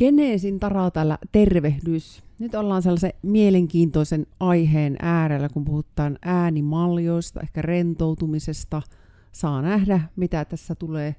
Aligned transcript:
Geneesin 0.00 0.60
Tara 0.60 0.90
täällä 0.90 1.18
tervehdys. 1.32 2.22
Nyt 2.38 2.54
ollaan 2.54 2.82
sellaisen 2.82 3.12
mielenkiintoisen 3.22 4.26
aiheen 4.40 4.96
äärellä, 5.02 5.48
kun 5.48 5.64
puhutaan 5.64 6.18
äänimaljoista, 6.22 7.40
ehkä 7.40 7.62
rentoutumisesta. 7.62 8.82
Saa 9.32 9.62
nähdä, 9.62 10.00
mitä 10.16 10.44
tässä 10.44 10.74
tulee 10.74 11.16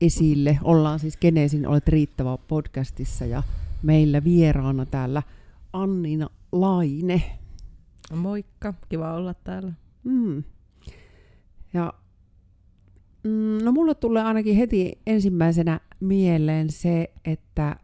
esille. 0.00 0.58
Ollaan 0.64 0.98
siis 0.98 1.16
Geneesin 1.16 1.66
Olet 1.66 1.88
riittävä 1.88 2.38
podcastissa 2.48 3.26
ja 3.26 3.42
meillä 3.82 4.24
vieraana 4.24 4.86
täällä 4.86 5.22
Annina 5.72 6.30
Laine. 6.52 7.22
Moikka, 8.14 8.74
kiva 8.88 9.14
olla 9.14 9.34
täällä. 9.34 9.72
Mm. 10.04 10.44
Ja 11.72 11.92
mm, 13.24 13.58
no 13.64 13.72
mulle 13.72 13.94
tulee 13.94 14.22
ainakin 14.22 14.56
heti 14.56 14.98
ensimmäisenä 15.06 15.80
mieleen 16.00 16.70
se, 16.70 17.10
että 17.24 17.76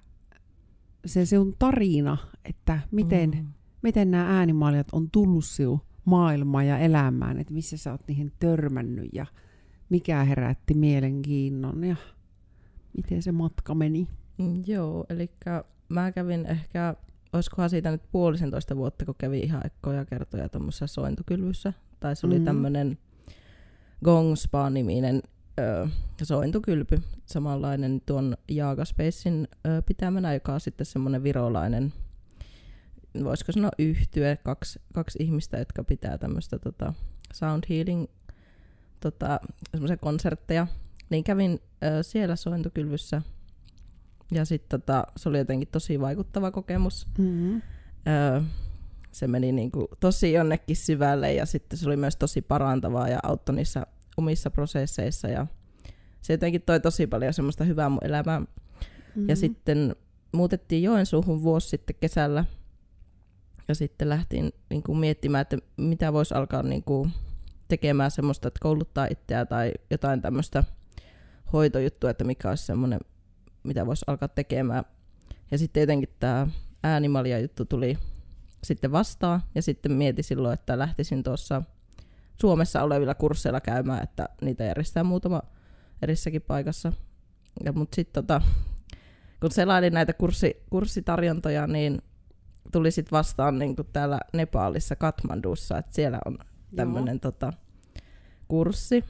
se 1.07 1.27
sinun 1.27 1.55
tarina, 1.59 2.17
että 2.45 2.79
miten, 2.91 3.31
mm. 3.31 3.47
miten 3.83 4.11
nämä 4.11 4.39
äänimaljat 4.39 4.87
on 4.93 5.11
tullut 5.11 5.45
sinun 5.45 5.81
maailmaan 6.05 6.67
ja 6.67 6.79
elämään, 6.79 7.41
että 7.41 7.55
missä 7.55 7.77
sä 7.77 7.93
oot 7.93 8.09
niihin 8.09 8.33
törmännyt 8.39 9.09
ja 9.13 9.27
mikä 9.89 10.25
herätti 10.25 10.75
mielenkiinnon 10.75 11.85
ja 11.85 11.97
miten 12.97 13.23
se 13.23 13.33
matka 13.33 13.75
meni. 13.75 14.09
Mm, 14.39 14.63
joo, 14.67 15.07
eli 15.09 15.31
mä 15.89 16.13
kävin 16.13 16.47
ehkä, 16.47 16.95
olisikohan 17.33 17.71
siitä 17.71 17.91
nyt 17.91 18.03
puolisentoista 18.13 18.77
vuotta, 18.77 19.05
kun 19.05 19.15
kävin 19.19 19.45
ihan 19.45 19.67
ekkoja 19.67 20.05
kertoja 20.05 20.49
tuommoisessa 20.49 20.87
sointukylvyssä. 20.87 21.73
Tai 22.01 22.17
se 22.17 22.27
oli 22.27 22.39
mm. 22.39 22.45
tämmöinen 22.45 22.99
Gong 24.05 24.37
Spa-niminen 24.37 25.23
ö, 25.59 25.89
sointukylpy, 26.23 27.03
samanlainen 27.27 28.03
tuon 28.07 28.37
Jaagaspacein 28.49 29.49
ö, 29.67 29.83
pitämänä, 29.83 30.35
joka 30.35 30.55
on 30.55 30.61
sitten 30.61 30.87
semmoinen 30.87 31.23
virolainen, 31.23 31.93
voisiko 33.25 33.53
sanoa 33.53 33.71
yhtye, 33.79 34.37
kaksi, 34.37 34.81
kaksi 34.95 35.19
ihmistä, 35.23 35.59
jotka 35.59 35.85
pitää 35.85 36.19
tämmöistä 36.19 36.59
tota, 36.59 36.95
sound 37.33 37.65
healing 37.69 38.07
tota, 39.01 39.41
konsertteja. 40.01 40.67
Niin 41.11 41.25
kävin 41.25 41.61
ö, 41.85 42.03
siellä 42.03 42.37
sointukylvyssä 42.37 43.23
ja 44.33 44.45
sitten 44.45 44.81
tota, 44.81 45.07
se 45.17 45.29
oli 45.29 45.39
jotenkin 45.39 45.69
tosi 45.73 46.01
vaikuttava 46.01 46.51
kokemus. 46.51 47.07
Mm-hmm. 47.19 47.63
Ö, 48.37 48.43
se 49.13 49.27
meni 49.27 49.53
niinku 49.53 49.89
tosi 50.01 50.33
jonnekin 50.33 50.77
syvälle 50.77 51.33
ja 51.33 51.47
sitten 51.47 51.79
se 51.79 51.87
oli 51.87 51.97
myös 51.97 52.17
tosi 52.17 52.43
parantavaa 52.43 53.09
ja 53.09 53.19
auttoi 53.23 53.55
niissä 53.55 53.87
omissa 54.17 54.51
prosesseissa 54.51 55.29
ja 55.29 55.47
se 56.23 56.33
jotenkin 56.33 56.63
toi 56.63 56.81
tosi 56.81 57.07
paljon 57.07 57.33
semmoista 57.33 57.65
hyvää 57.65 57.89
mun 57.89 58.05
elämään. 58.05 58.43
Mm-hmm. 58.43 59.29
Ja 59.29 59.37
sitten 59.37 59.97
muutettiin 60.33 60.83
Joensuuhun 60.83 61.43
vuosi 61.43 61.69
sitten 61.69 61.97
kesällä 62.01 62.45
ja 63.69 63.75
sitten 63.75 64.09
lähtiin 64.09 64.53
niin 64.71 64.83
kuin 64.83 64.99
miettimään, 64.99 65.43
että 65.43 65.59
mitä 65.77 66.13
voisi 66.13 66.35
alkaa 66.35 66.63
niin 66.63 66.83
kuin 66.83 67.13
tekemään 67.69 68.11
semmoista, 68.11 68.49
että 68.49 68.61
kouluttaa 68.63 69.07
itseä 69.11 69.47
tai 69.47 69.73
jotain 69.91 70.23
tämmöistä 70.23 70.65
hoitojuttua, 71.53 72.11
että 72.11 72.25
mikä 72.25 72.49
olisi 72.49 72.67
semmoinen, 72.67 73.01
mitä 73.63 73.87
voisi 73.87 74.05
alkaa 74.07 74.29
tekemään. 74.29 74.85
Ja 75.51 75.59
sitten 75.59 75.81
jotenkin 75.81 76.09
tämä 76.21 76.47
äänimalia 76.83 77.39
juttu 77.39 77.65
tuli 77.65 77.99
sitten 78.65 78.93
vastaan 78.93 79.43
ja 79.55 79.63
sitten 79.63 79.93
mietin 79.93 80.25
silloin, 80.25 80.55
että 80.55 80.79
lähtisin 80.79 81.23
tuossa 81.23 81.63
Suomessa 82.41 82.83
olevilla 82.83 83.15
kursseilla 83.15 83.61
käymään, 83.61 84.03
että 84.03 84.29
niitä 84.41 84.65
järjestää 84.65 85.05
muutama 85.05 85.43
erissäkin 86.03 86.43
paikassa. 86.43 86.93
Ja, 87.65 87.73
mutta 87.73 87.97
sitten 87.97 88.25
tota, 88.25 88.43
kun 89.41 89.51
selailin 89.51 89.93
näitä 89.93 90.13
kurssi, 90.13 90.63
kurssitarjontoja, 90.71 91.67
niin 91.67 92.03
tuli 92.73 92.91
sitten 92.91 93.17
vastaan 93.17 93.59
niin 93.59 93.77
kuin 93.77 93.89
täällä 93.93 94.19
Nepalissa, 94.33 94.97
Katmandussa, 94.97 95.79
että 95.79 95.95
siellä 95.95 96.19
on 96.25 96.39
tämmöinen 96.77 97.21
tota, 97.21 97.53
kurssi. 98.49 99.05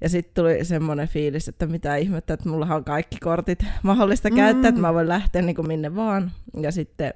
Ja 0.00 0.08
sitten 0.08 0.34
tuli 0.42 0.64
semmoinen 0.64 1.08
fiilis, 1.08 1.48
että 1.48 1.66
mitä 1.66 1.96
ihmettä, 1.96 2.34
että 2.34 2.48
mulla 2.48 2.66
on 2.66 2.84
kaikki 2.84 3.16
kortit 3.18 3.64
mahdollista 3.82 4.30
mm. 4.30 4.36
käyttää, 4.36 4.68
että 4.68 4.80
mä 4.80 4.94
voin 4.94 5.08
lähteä 5.08 5.42
niin 5.42 5.56
kuin 5.56 5.68
minne 5.68 5.94
vaan. 5.94 6.32
Ja 6.60 6.72
sitten 6.72 7.14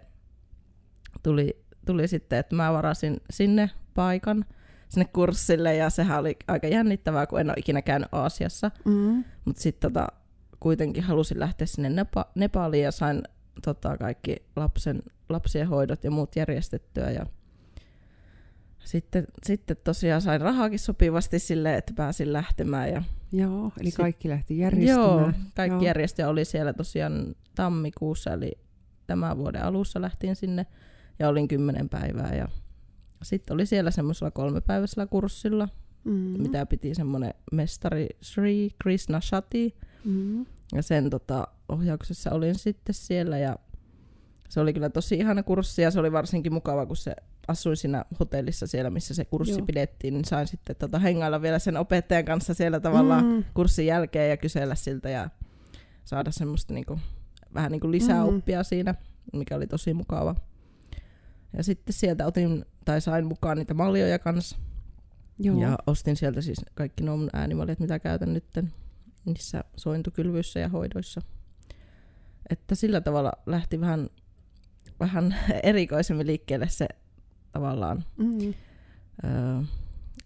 tuli, 1.22 1.64
tuli 1.86 2.08
sitten, 2.08 2.38
että 2.38 2.56
mä 2.56 2.72
varasin 2.72 3.20
sinne 3.30 3.70
paikan– 3.94 4.44
sinne 4.88 5.04
kurssille 5.12 5.76
ja 5.76 5.90
sehän 5.90 6.20
oli 6.20 6.36
aika 6.48 6.66
jännittävää, 6.66 7.26
kun 7.26 7.40
en 7.40 7.50
ole 7.50 7.54
ikinä 7.56 7.82
käynyt 7.82 8.08
Aasiassa. 8.12 8.70
Mm. 8.84 9.24
Mutta 9.44 9.62
sitten 9.62 9.92
tota, 9.92 10.06
kuitenkin 10.60 11.02
halusin 11.02 11.40
lähteä 11.40 11.66
sinne 11.66 11.88
Nepa- 11.88 12.30
Nepaliin 12.34 12.84
ja 12.84 12.92
sain 12.92 13.22
tota, 13.64 13.96
kaikki 13.96 14.36
lapsen, 14.56 15.02
lapsien 15.28 15.68
hoidot 15.68 16.04
ja 16.04 16.10
muut 16.10 16.36
järjestettyä. 16.36 17.10
Ja 17.10 17.26
sitten, 18.84 19.26
sitten 19.42 19.76
tosiaan 19.84 20.22
sain 20.22 20.40
rahaakin 20.40 20.78
sopivasti 20.78 21.38
sille, 21.38 21.76
että 21.76 21.92
pääsin 21.96 22.32
lähtemään. 22.32 22.92
Ja 22.92 23.02
Joo, 23.32 23.72
eli 23.80 23.90
sit, 23.90 23.96
kaikki 23.96 24.28
lähti 24.28 24.58
järjestämään. 24.58 25.08
Joo, 25.08 25.32
kaikki 25.54 25.74
joo. 25.74 25.84
järjestö 25.84 26.28
oli 26.28 26.44
siellä 26.44 26.72
tosiaan 26.72 27.34
tammikuussa, 27.54 28.32
eli 28.32 28.52
tämän 29.06 29.36
vuoden 29.36 29.64
alussa 29.64 30.00
lähtiin 30.00 30.36
sinne 30.36 30.66
ja 31.18 31.28
olin 31.28 31.48
kymmenen 31.48 31.88
päivää. 31.88 32.34
Ja 32.34 32.48
sitten 33.22 33.54
oli 33.54 33.66
siellä 33.66 33.90
semmoisella 33.90 34.30
kolmepäiväisellä 34.30 35.06
kurssilla, 35.06 35.68
mm-hmm. 36.04 36.42
mitä 36.42 36.66
piti 36.66 36.94
semmoinen 36.94 37.34
mestari 37.52 38.08
Sri 38.20 38.70
Krishna 38.82 39.20
Shati. 39.20 39.74
Mm-hmm. 40.04 40.46
Ja 40.74 40.82
sen 40.82 41.10
tota, 41.10 41.48
ohjauksessa 41.68 42.30
olin 42.30 42.54
sitten 42.54 42.94
siellä 42.94 43.38
ja 43.38 43.56
se 44.48 44.60
oli 44.60 44.72
kyllä 44.72 44.90
tosi 44.90 45.14
ihana 45.14 45.42
kurssi 45.42 45.82
ja 45.82 45.90
se 45.90 46.00
oli 46.00 46.12
varsinkin 46.12 46.52
mukava, 46.52 46.86
kun 46.86 46.96
se 46.96 47.16
asuin 47.48 47.76
siinä 47.76 48.04
hotellissa 48.20 48.66
siellä, 48.66 48.90
missä 48.90 49.14
se 49.14 49.24
kurssi 49.24 49.58
Joo. 49.58 49.66
pidettiin, 49.66 50.14
niin 50.14 50.24
sain 50.24 50.46
sitten 50.46 50.76
tota, 50.76 50.98
hengailla 50.98 51.42
vielä 51.42 51.58
sen 51.58 51.76
opettajan 51.76 52.24
kanssa 52.24 52.54
siellä 52.54 52.80
tavallaan 52.80 53.24
mm. 53.24 53.44
kurssin 53.54 53.86
jälkeen 53.86 54.30
ja 54.30 54.36
kysellä 54.36 54.74
siltä 54.74 55.08
ja 55.10 55.30
saada 56.04 56.30
semmoista 56.30 56.74
niinku, 56.74 57.00
vähän 57.54 57.72
niinku 57.72 57.90
lisää 57.90 58.22
mm. 58.22 58.28
oppia 58.28 58.62
siinä, 58.62 58.94
mikä 59.32 59.56
oli 59.56 59.66
tosi 59.66 59.94
mukava. 59.94 60.34
Ja 61.56 61.62
sitten 61.62 61.92
sieltä 61.92 62.26
otin 62.26 62.64
tai 62.88 63.00
sain 63.00 63.26
mukaan 63.26 63.56
niitä 63.56 63.74
maljoja 63.74 64.18
kanssa. 64.18 64.56
Joo. 65.38 65.60
Ja 65.60 65.78
ostin 65.86 66.16
sieltä 66.16 66.40
siis 66.40 66.58
kaikki 66.74 67.04
nuo 67.04 67.18
äänimaljat, 67.32 67.80
mitä 67.80 67.98
käytän 67.98 68.34
nyt 68.34 68.44
niissä 69.24 69.64
sointukylvyissä 69.76 70.60
ja 70.60 70.68
hoidoissa. 70.68 71.20
Että 72.50 72.74
sillä 72.74 73.00
tavalla 73.00 73.32
lähti 73.46 73.80
vähän, 73.80 74.08
vähän 75.00 75.36
erikoisemmin 75.62 76.26
liikkeelle 76.26 76.68
se 76.68 76.88
tavallaan 77.52 78.04
mm-hmm. 78.16 78.54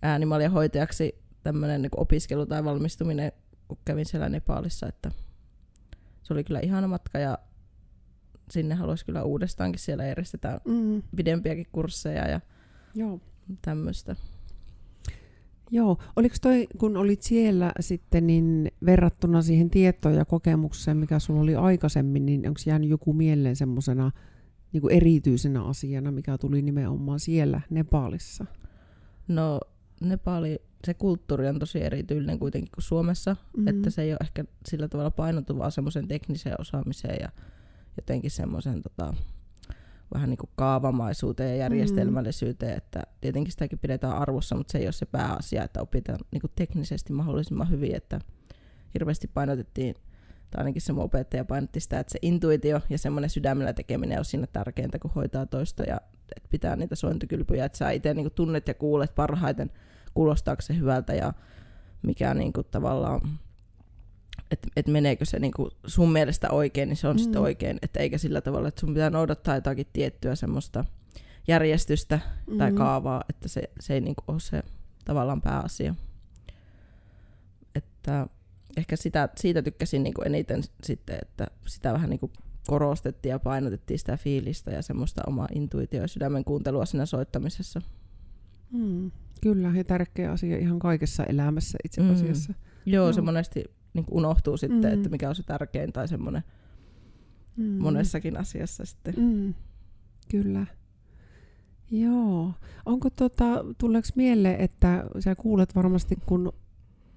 äänimaljahoitajaksi 0.03 1.15
tämmöinen 1.43 1.83
niin 1.83 1.91
opiskelu 1.97 2.47
tai 2.47 2.65
valmistuminen, 2.65 3.33
kun 3.69 3.79
kävin 3.84 4.06
siellä 4.06 4.29
Nepalissa, 4.29 4.87
että 4.87 5.11
se 6.23 6.33
oli 6.33 6.44
kyllä 6.44 6.61
ihana 6.61 6.87
matka 6.87 7.19
ja 7.19 7.39
sinne 8.52 8.74
haluaisi 8.74 9.06
kyllä 9.06 9.22
uudestaankin. 9.22 9.78
Siellä 9.78 10.04
järjestetään 10.04 10.60
mm. 10.64 11.02
pidempiäkin 11.16 11.66
kursseja 11.72 12.28
ja 12.28 12.40
Joo. 12.94 13.20
tämmöistä. 13.62 14.16
Joo, 15.70 15.98
oliko 16.16 16.34
toi, 16.42 16.66
kun 16.78 16.96
olit 16.96 17.22
siellä 17.22 17.72
sitten, 17.80 18.26
niin 18.26 18.72
verrattuna 18.86 19.42
siihen 19.42 19.70
tietoon 19.70 20.14
ja 20.14 20.24
kokemukseen, 20.24 20.96
mikä 20.96 21.18
sulla 21.18 21.40
oli 21.40 21.54
aikaisemmin, 21.54 22.26
niin 22.26 22.48
onko 22.48 22.60
jäänyt 22.66 22.90
joku 22.90 23.12
mieleen 23.12 23.56
semmoisena 23.56 24.10
niin 24.72 24.90
erityisenä 24.90 25.64
asiana, 25.64 26.10
mikä 26.10 26.38
tuli 26.38 26.62
nimenomaan 26.62 27.20
siellä 27.20 27.60
Nepalissa? 27.70 28.46
No 29.28 29.60
Nepali, 30.00 30.58
se 30.84 30.94
kulttuuri 30.94 31.48
on 31.48 31.58
tosi 31.58 31.82
erityinen 31.82 32.38
kuitenkin 32.38 32.72
kuin 32.74 32.82
Suomessa, 32.82 33.32
mm-hmm. 33.32 33.69
että 33.69 33.90
se 33.90 34.02
ei 34.02 34.12
ole 34.12 34.19
ehkä 34.20 34.44
sillä 34.66 34.88
tavalla 34.88 35.10
painotuvaa 35.10 35.70
semmoisen 35.70 36.08
tekniseen 36.08 36.60
osaamiseen 36.60 37.16
ja 37.20 37.28
jotenkin 37.97 38.31
semmoisen 38.31 38.83
tota, 38.83 39.15
vähän 40.15 40.31
niin 40.31 40.39
kuin 40.39 40.50
kaavamaisuuteen 40.56 41.50
ja 41.50 41.56
järjestelmällisyyteen, 41.56 42.73
mm. 42.73 42.79
että 42.79 43.03
tietenkin 43.21 43.53
sitäkin 43.53 43.79
pidetään 43.79 44.17
arvossa, 44.17 44.55
mutta 44.55 44.73
se 44.73 44.79
ei 44.79 44.87
ole 44.87 44.93
se 44.93 45.06
pääasia, 45.06 45.65
että 45.65 45.83
opitaan 45.83 46.19
niin 46.31 46.41
kuin 46.41 46.53
teknisesti 46.56 47.12
mahdollisimman 47.12 47.71
hyvin, 47.71 47.94
että 47.94 48.21
hirveästi 48.94 49.31
painotettiin, 49.35 49.94
tai 50.50 50.59
ainakin 50.59 50.83
se 50.83 50.93
mun 50.93 51.05
opettaja 51.05 51.44
painotti 51.44 51.81
sitä, 51.81 52.00
että 52.00 52.12
se 52.12 52.19
intuitio 52.23 52.81
ja 52.91 52.99
semmoinen 52.99 53.31
sydämellä 53.31 53.73
tekeminen 53.73 54.19
on 54.19 54.25
siinä 54.25 54.47
tärkeintä, 54.47 54.99
kun 54.99 55.11
hoitaa 55.11 55.47
toista 55.47 55.83
ja 55.83 56.00
että 56.37 56.49
pitää 56.50 56.77
niitä 56.77 56.94
sointikylpyjä, 56.94 57.65
että 57.65 57.79
sä 57.79 57.91
itse 57.91 58.15
niin 58.15 58.33
tunnet 58.35 58.69
ja 58.69 58.75
kuulet 58.75 59.15
parhaiten, 59.15 59.71
kuulostaako 60.15 60.62
se 60.62 60.77
hyvältä 60.77 61.15
ja 61.15 61.33
mikä 62.03 62.35
niin 62.35 62.53
kuin 62.53 62.67
tavallaan 62.71 63.21
että 64.52 64.69
et 64.76 64.87
meneekö 64.87 65.25
se 65.25 65.38
niinku 65.38 65.70
sun 65.87 66.12
mielestä 66.12 66.50
oikein, 66.50 66.88
niin 66.88 66.96
se 66.96 67.08
on 67.08 67.16
mm. 67.16 67.19
sitten 67.19 67.43
oikein. 67.43 67.78
Että 67.82 68.00
eikä 68.00 68.19
sillä 68.19 68.40
tavalla, 68.40 68.69
että 68.69 68.81
sun 68.81 68.94
pitää 68.94 69.10
noudattaa 69.10 69.54
jotakin 69.54 69.87
tiettyä 69.93 70.34
semmoista 70.34 70.84
järjestystä 71.49 72.20
mm. 72.46 72.58
tai 72.58 72.72
kaavaa, 72.72 73.25
että 73.28 73.49
se, 73.49 73.62
se 73.81 73.94
ei 73.94 74.00
niinku 74.00 74.22
ole 74.28 74.40
se 74.40 74.62
tavallaan 75.04 75.43
pääasia. 75.43 75.94
Että 77.75 78.26
ehkä 78.76 78.96
sitä, 78.96 79.28
siitä 79.37 79.62
tykkäsin 79.62 80.02
niinku 80.02 80.22
eniten 80.22 80.62
sitten, 80.82 81.19
että 81.22 81.46
sitä 81.66 81.93
vähän 81.93 82.10
niinku 82.10 82.31
korostettiin 82.66 83.31
ja 83.31 83.38
painotettiin 83.38 83.98
sitä 83.98 84.16
fiilistä 84.16 84.70
ja 84.70 84.82
semmoista 84.82 85.22
omaa 85.26 85.48
intuitio- 85.55 86.00
ja 86.00 86.08
sydämen 86.08 86.44
kuuntelua 86.44 86.87
siinä 86.87 87.06
soittamisessa. 87.06 87.82
Mm, 88.72 89.10
kyllä, 89.43 89.72
ja 89.76 89.84
tärkeä 89.84 90.32
asia 90.32 90.58
ihan 90.58 90.78
kaikessa 90.78 91.25
elämässä 91.25 91.78
itse 91.84 92.02
asiassa. 92.02 92.52
Mm. 92.52 92.58
Joo, 92.87 93.05
Joo, 93.05 93.12
se 93.12 93.20
monesti 93.20 93.64
niin 93.94 94.05
unohtuu 94.11 94.56
sitten, 94.56 94.91
mm. 94.91 94.94
että 94.94 95.09
mikä 95.09 95.29
on 95.29 95.35
se 95.35 95.43
tärkein 95.43 95.93
tai 95.93 96.09
semmoinen 96.09 96.43
mm. 97.56 97.65
monessakin 97.65 98.37
asiassa 98.37 98.85
sitten. 98.85 99.15
Mm. 99.17 99.55
Kyllä. 100.31 100.67
Joo. 101.91 102.53
Onko 102.87 103.11
tota, 103.11 103.65
tuleeko 103.79 104.09
mieleen, 104.17 104.61
että 104.61 105.05
sä 105.19 105.35
kuulet 105.35 105.75
varmasti, 105.75 106.17
kun 106.27 106.53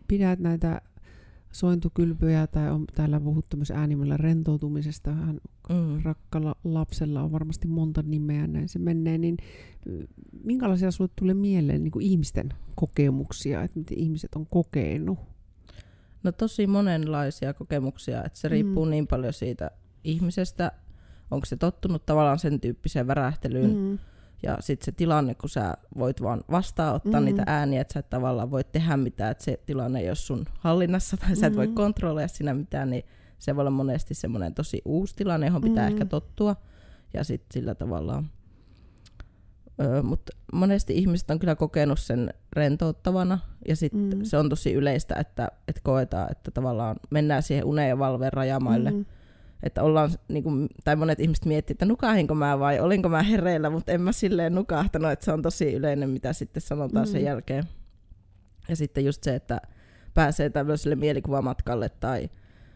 pidät 0.07 0.39
näitä 0.39 0.81
sointukylpyjä 1.51 2.48
tai 2.48 2.72
on 2.72 2.86
täällä 2.95 3.19
puhuttu 3.19 3.57
myös 3.57 3.72
äänimellä 3.72 4.18
rentoutumisesta. 4.18 5.13
Hän 5.13 5.39
mm. 5.69 6.04
rakkalla 6.04 6.56
lapsella 6.63 7.24
on 7.24 7.31
varmasti 7.31 7.68
monta 7.68 8.01
nimeä, 8.01 8.48
näin 8.48 8.69
se 8.69 8.80
menee. 8.80 9.18
Niin 9.18 9.38
minkälaisia 10.44 10.92
sinulle 10.92 11.13
tulee 11.16 11.33
mieleen 11.33 11.83
niin 11.83 11.92
kuin 11.92 12.06
ihmisten 12.06 12.54
kokemuksia, 12.75 13.63
että 13.63 13.80
miten 13.80 13.98
ihmiset 13.98 14.36
on 14.36 14.45
kokenut? 14.45 15.19
No 16.25 16.31
tosi 16.31 16.68
monenlaisia 16.68 17.54
kokemuksia, 17.54 18.24
että 18.24 18.39
se 18.39 18.48
riippuu 18.48 18.86
mm. 18.86 18.92
niin 18.92 19.07
paljon 19.07 19.33
siitä 19.33 19.72
ihmisestä, 20.04 20.72
onko 21.31 21.45
se 21.45 21.57
tottunut 21.57 22.06
tavallaan 22.06 22.39
sen 22.39 22.60
tyyppiseen 22.60 23.07
värähtelyyn, 23.07 23.75
mm 23.75 24.00
ja 24.44 24.57
sitten 24.60 24.86
se 24.86 24.92
tilanne, 24.92 25.36
kun 25.36 25.50
sä 25.50 25.74
voit 25.98 26.22
vaan 26.22 26.44
vastaanottaa 26.51 27.22
mm. 27.22 27.25
niitä 27.25 27.44
ääniä, 27.48 27.81
että 27.81 27.94
sä 27.94 28.00
et 28.00 28.10
tavallaan 28.10 28.51
voi 28.51 28.63
tehdä 28.63 28.98
mitään, 28.98 29.31
että 29.31 29.44
se 29.44 29.60
tilanne 29.66 30.00
ei 30.00 30.10
ole 30.10 30.16
sun 30.16 30.45
hallinnassa 30.60 31.18
tai 31.18 31.36
sä 31.36 31.48
et 31.48 31.56
voi 31.56 31.68
mm. 31.68 31.74
kontrolloida 31.74 32.27
siinä 32.27 32.54
mitään, 32.54 32.89
niin 32.89 33.04
se 33.39 33.56
voi 33.56 33.62
olla 33.62 33.72
monesti 33.72 34.13
semmoinen 34.13 34.54
tosi 34.54 34.81
uusi 34.86 35.16
tilanne, 35.16 35.48
johon 35.48 35.62
pitää 35.62 35.89
mm. 35.89 35.94
ehkä 35.94 36.06
tottua. 36.06 36.56
Ja 37.13 37.24
sitten 37.24 37.54
sillä 37.54 37.75
tavalla. 37.75 38.24
Öö, 39.81 40.04
Mutta 40.04 40.31
monesti 40.54 40.98
ihmiset 40.98 41.31
on 41.31 41.39
kyllä 41.39 41.56
kokenut 41.56 42.00
sen 42.00 42.33
rentouttavana 42.54 43.39
ja 43.68 43.75
sitten 43.75 44.18
mm. 44.18 44.24
se 44.24 44.38
on 44.38 44.50
tosi 44.50 44.74
yleistä, 44.74 45.16
että, 45.16 45.48
että 45.68 45.81
koetaan, 45.83 46.31
että 46.31 46.51
tavallaan 46.51 46.95
mennään 47.10 47.44
siihen 47.44 47.66
uneen 47.66 47.89
ja 47.89 48.00
valveen 48.00 48.33
rajamaille. 48.33 48.92
Mm 48.92 49.06
että 49.66 49.83
ollaan, 49.83 50.10
niin 50.27 50.44
kuin, 50.44 50.69
tai 50.83 50.95
monet 50.95 51.19
ihmiset 51.19 51.45
miettii, 51.45 51.74
että 51.74 51.86
nukahinko 51.86 52.36
mä 52.36 52.60
vai 52.60 52.80
olinko 52.80 53.10
mä 53.10 53.24
hereillä, 53.24 53.69
mutta 53.69 53.92
en 53.92 54.01
mä 54.01 54.12
silleen 54.12 54.56
nukahtanut, 54.56 55.12
että 55.12 55.25
se 55.25 55.31
on 55.31 55.42
tosi 55.42 55.74
yleinen, 55.74 56.10
mitä 56.10 56.33
sitten 56.33 56.62
sanotaan 56.62 57.07
mm. 57.07 57.12
sen 57.12 57.24
jälkeen. 57.24 57.63
Ja 58.69 58.75
sitten 58.75 59.06
just 59.06 59.24
se, 59.24 59.36
että 59.36 59.62
pääsee 60.13 60.50
tämmöiselle 60.50 60.95
mielikuvamatkalle 60.95 61.89
tai 61.89 62.30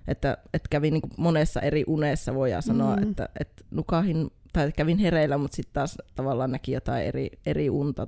että, 0.07 0.38
että 0.54 0.68
kävin 0.69 0.94
niin 0.94 1.12
monessa 1.18 1.62
eri 1.62 1.84
unessa, 1.88 2.36
voidaan 2.36 2.63
sanoa, 2.63 2.96
mm. 2.96 3.04
että, 3.04 3.30
että 3.40 3.63
nukahin 3.72 4.31
tai 4.54 4.72
kävin 4.72 4.98
hereillä, 4.98 5.38
mutta 5.38 5.56
sitten 5.56 5.74
taas 5.74 5.98
tavallaan 6.16 6.51
näki 6.51 6.72
jotain 6.72 7.06
eri, 7.06 7.30
eri 7.46 7.69
unta. 7.69 8.07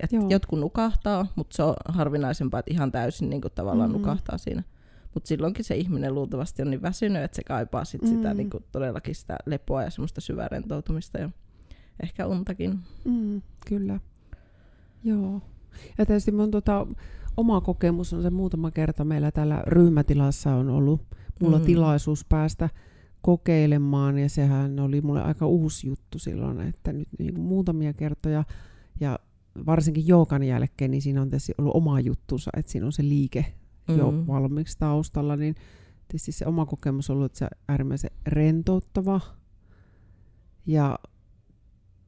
Et 0.00 0.10
jotkut 0.28 0.60
nukahtaa, 0.60 1.26
mutta 1.36 1.56
se 1.56 1.62
on 1.62 1.74
harvinaisempaa, 1.88 2.60
että 2.60 2.74
ihan 2.74 2.92
täysin 2.92 3.30
niin 3.30 3.40
kuin, 3.40 3.52
tavallaan 3.54 3.90
mm. 3.90 3.96
nukahtaa 3.96 4.38
siinä. 4.38 4.62
Mutta 5.14 5.28
silloinkin 5.28 5.64
se 5.64 5.76
ihminen 5.76 6.14
luultavasti 6.14 6.62
on 6.62 6.70
niin 6.70 6.82
väsynyt, 6.82 7.22
että 7.22 7.36
se 7.36 7.42
kaipaa 7.42 7.84
sit 7.84 8.02
mm. 8.02 8.08
sitä 8.08 8.34
niin 8.34 8.50
kuin 8.50 8.64
todellakin 8.72 9.14
sitä 9.14 9.36
lepoa 9.46 9.82
ja 9.82 9.90
semmoista 9.90 10.20
syvää 10.20 10.48
rentoutumista 10.48 11.18
ja 11.18 11.30
ehkä 12.02 12.26
untakin. 12.26 12.78
Mm, 13.04 13.42
kyllä. 13.68 14.00
Joo. 15.04 15.42
Ja 15.98 16.06
tietysti 16.06 16.32
mun 16.32 16.50
tota, 16.50 16.86
oma 17.36 17.60
kokemus 17.60 18.12
on 18.12 18.22
se 18.22 18.30
muutama 18.30 18.70
kerta 18.70 19.04
meillä 19.04 19.30
täällä 19.30 19.62
ryhmätilassa 19.66 20.54
on 20.54 20.68
ollut 20.68 21.00
mulla 21.40 21.58
mm. 21.58 21.64
tilaisuus 21.64 22.24
päästä 22.28 22.68
kokeilemaan 23.22 24.18
ja 24.18 24.28
sehän 24.28 24.80
oli 24.80 25.00
mulle 25.00 25.22
aika 25.22 25.46
uusi 25.46 25.86
juttu 25.86 26.18
silloin, 26.18 26.60
että 26.60 26.92
nyt 26.92 27.08
niin 27.18 27.34
kuin 27.34 27.46
muutamia 27.46 27.92
kertoja 27.92 28.44
ja 29.00 29.18
varsinkin 29.66 30.06
joogan 30.06 30.42
jälkeen, 30.42 30.90
niin 30.90 31.02
siinä 31.02 31.22
on 31.22 31.30
tietysti 31.30 31.52
ollut 31.58 31.76
oma 31.76 32.00
juttunsa, 32.00 32.50
että 32.56 32.72
siinä 32.72 32.86
on 32.86 32.92
se 32.92 33.02
liike 33.02 33.54
mm. 33.88 33.98
jo 33.98 34.26
valmiiksi 34.26 34.78
taustalla, 34.78 35.36
niin 35.36 35.54
tietysti 36.08 36.32
se 36.32 36.46
oma 36.46 36.66
kokemus 36.66 37.10
on 37.10 37.16
ollut, 37.16 37.26
että 37.26 37.38
se 37.38 37.48
äärimmäisen 37.68 38.10
rentouttava. 38.26 39.20
Ja 40.66 40.98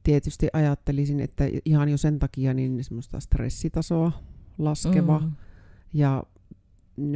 tietysti 0.03 0.47
ajattelisin, 0.53 1.19
että 1.19 1.43
ihan 1.65 1.89
jo 1.89 1.97
sen 1.97 2.19
takia 2.19 2.53
niin 2.53 2.83
semmoista 2.83 3.19
stressitasoa 3.19 4.11
laskeva. 4.57 5.19
Mm. 5.19 5.31
Ja 5.93 6.23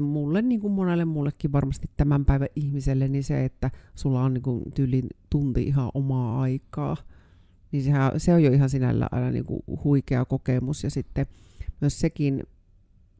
mulle, 0.01 0.41
niin 0.41 0.59
kuin 0.59 0.73
monelle 0.73 1.05
muullekin 1.05 1.51
varmasti 1.51 1.89
tämän 1.97 2.25
päivän 2.25 2.47
ihmiselle, 2.55 3.07
niin 3.07 3.23
se, 3.23 3.45
että 3.45 3.71
sulla 3.95 4.23
on 4.23 4.33
niin 4.33 4.41
kuin 4.41 4.63
tyylin 4.75 5.09
tunti 5.29 5.63
ihan 5.63 5.91
omaa 5.93 6.41
aikaa, 6.41 6.97
niin 7.71 7.83
sehän, 7.83 8.19
se 8.19 8.33
on 8.33 8.43
jo 8.43 8.51
ihan 8.51 8.69
sinällä 8.69 9.07
aina 9.11 9.31
niin 9.31 9.45
kuin 9.45 9.59
huikea 9.83 10.25
kokemus. 10.25 10.83
Ja 10.83 10.89
sitten 10.89 11.27
myös 11.81 11.99
sekin 11.99 12.43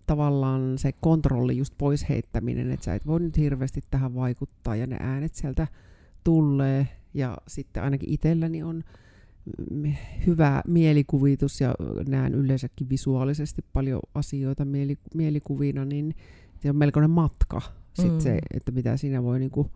tavallaan 0.08 0.78
se 0.78 0.92
kontrolli 0.92 1.58
just 1.58 1.74
pois 1.78 2.10
heittäminen, 2.10 2.72
että 2.72 2.84
sä 2.84 2.96
et 2.96 3.08
voi 3.08 3.20
nyt 3.20 3.38
hirveästi 3.38 3.82
tähän 3.90 4.16
vaikuttaa 4.16 4.76
ja 4.76 4.88
ne 4.88 4.98
äänet 5.00 5.36
sieltä 5.36 5.68
tulee 6.24 6.88
ja 7.14 7.38
sitten 7.48 7.84
ainakin 7.84 8.10
itselläni 8.10 8.64
on 8.64 8.84
hyvä 10.28 10.62
mielikuvitus 10.68 11.62
ja 11.62 11.76
näen 12.08 12.36
yleensäkin 12.36 12.90
visuaalisesti 12.90 13.66
paljon 13.74 14.00
asioita 14.16 14.66
mielikuvina, 15.14 15.86
niin 15.86 16.16
se 16.62 16.70
on 16.70 16.76
melkoinen 16.76 17.10
matka 17.10 17.62
sit 17.94 18.14
mm. 18.14 18.20
se, 18.20 18.40
että 18.54 18.72
mitä 18.72 18.98
siinä 18.98 19.24
voi 19.24 19.40
niinku 19.40 19.72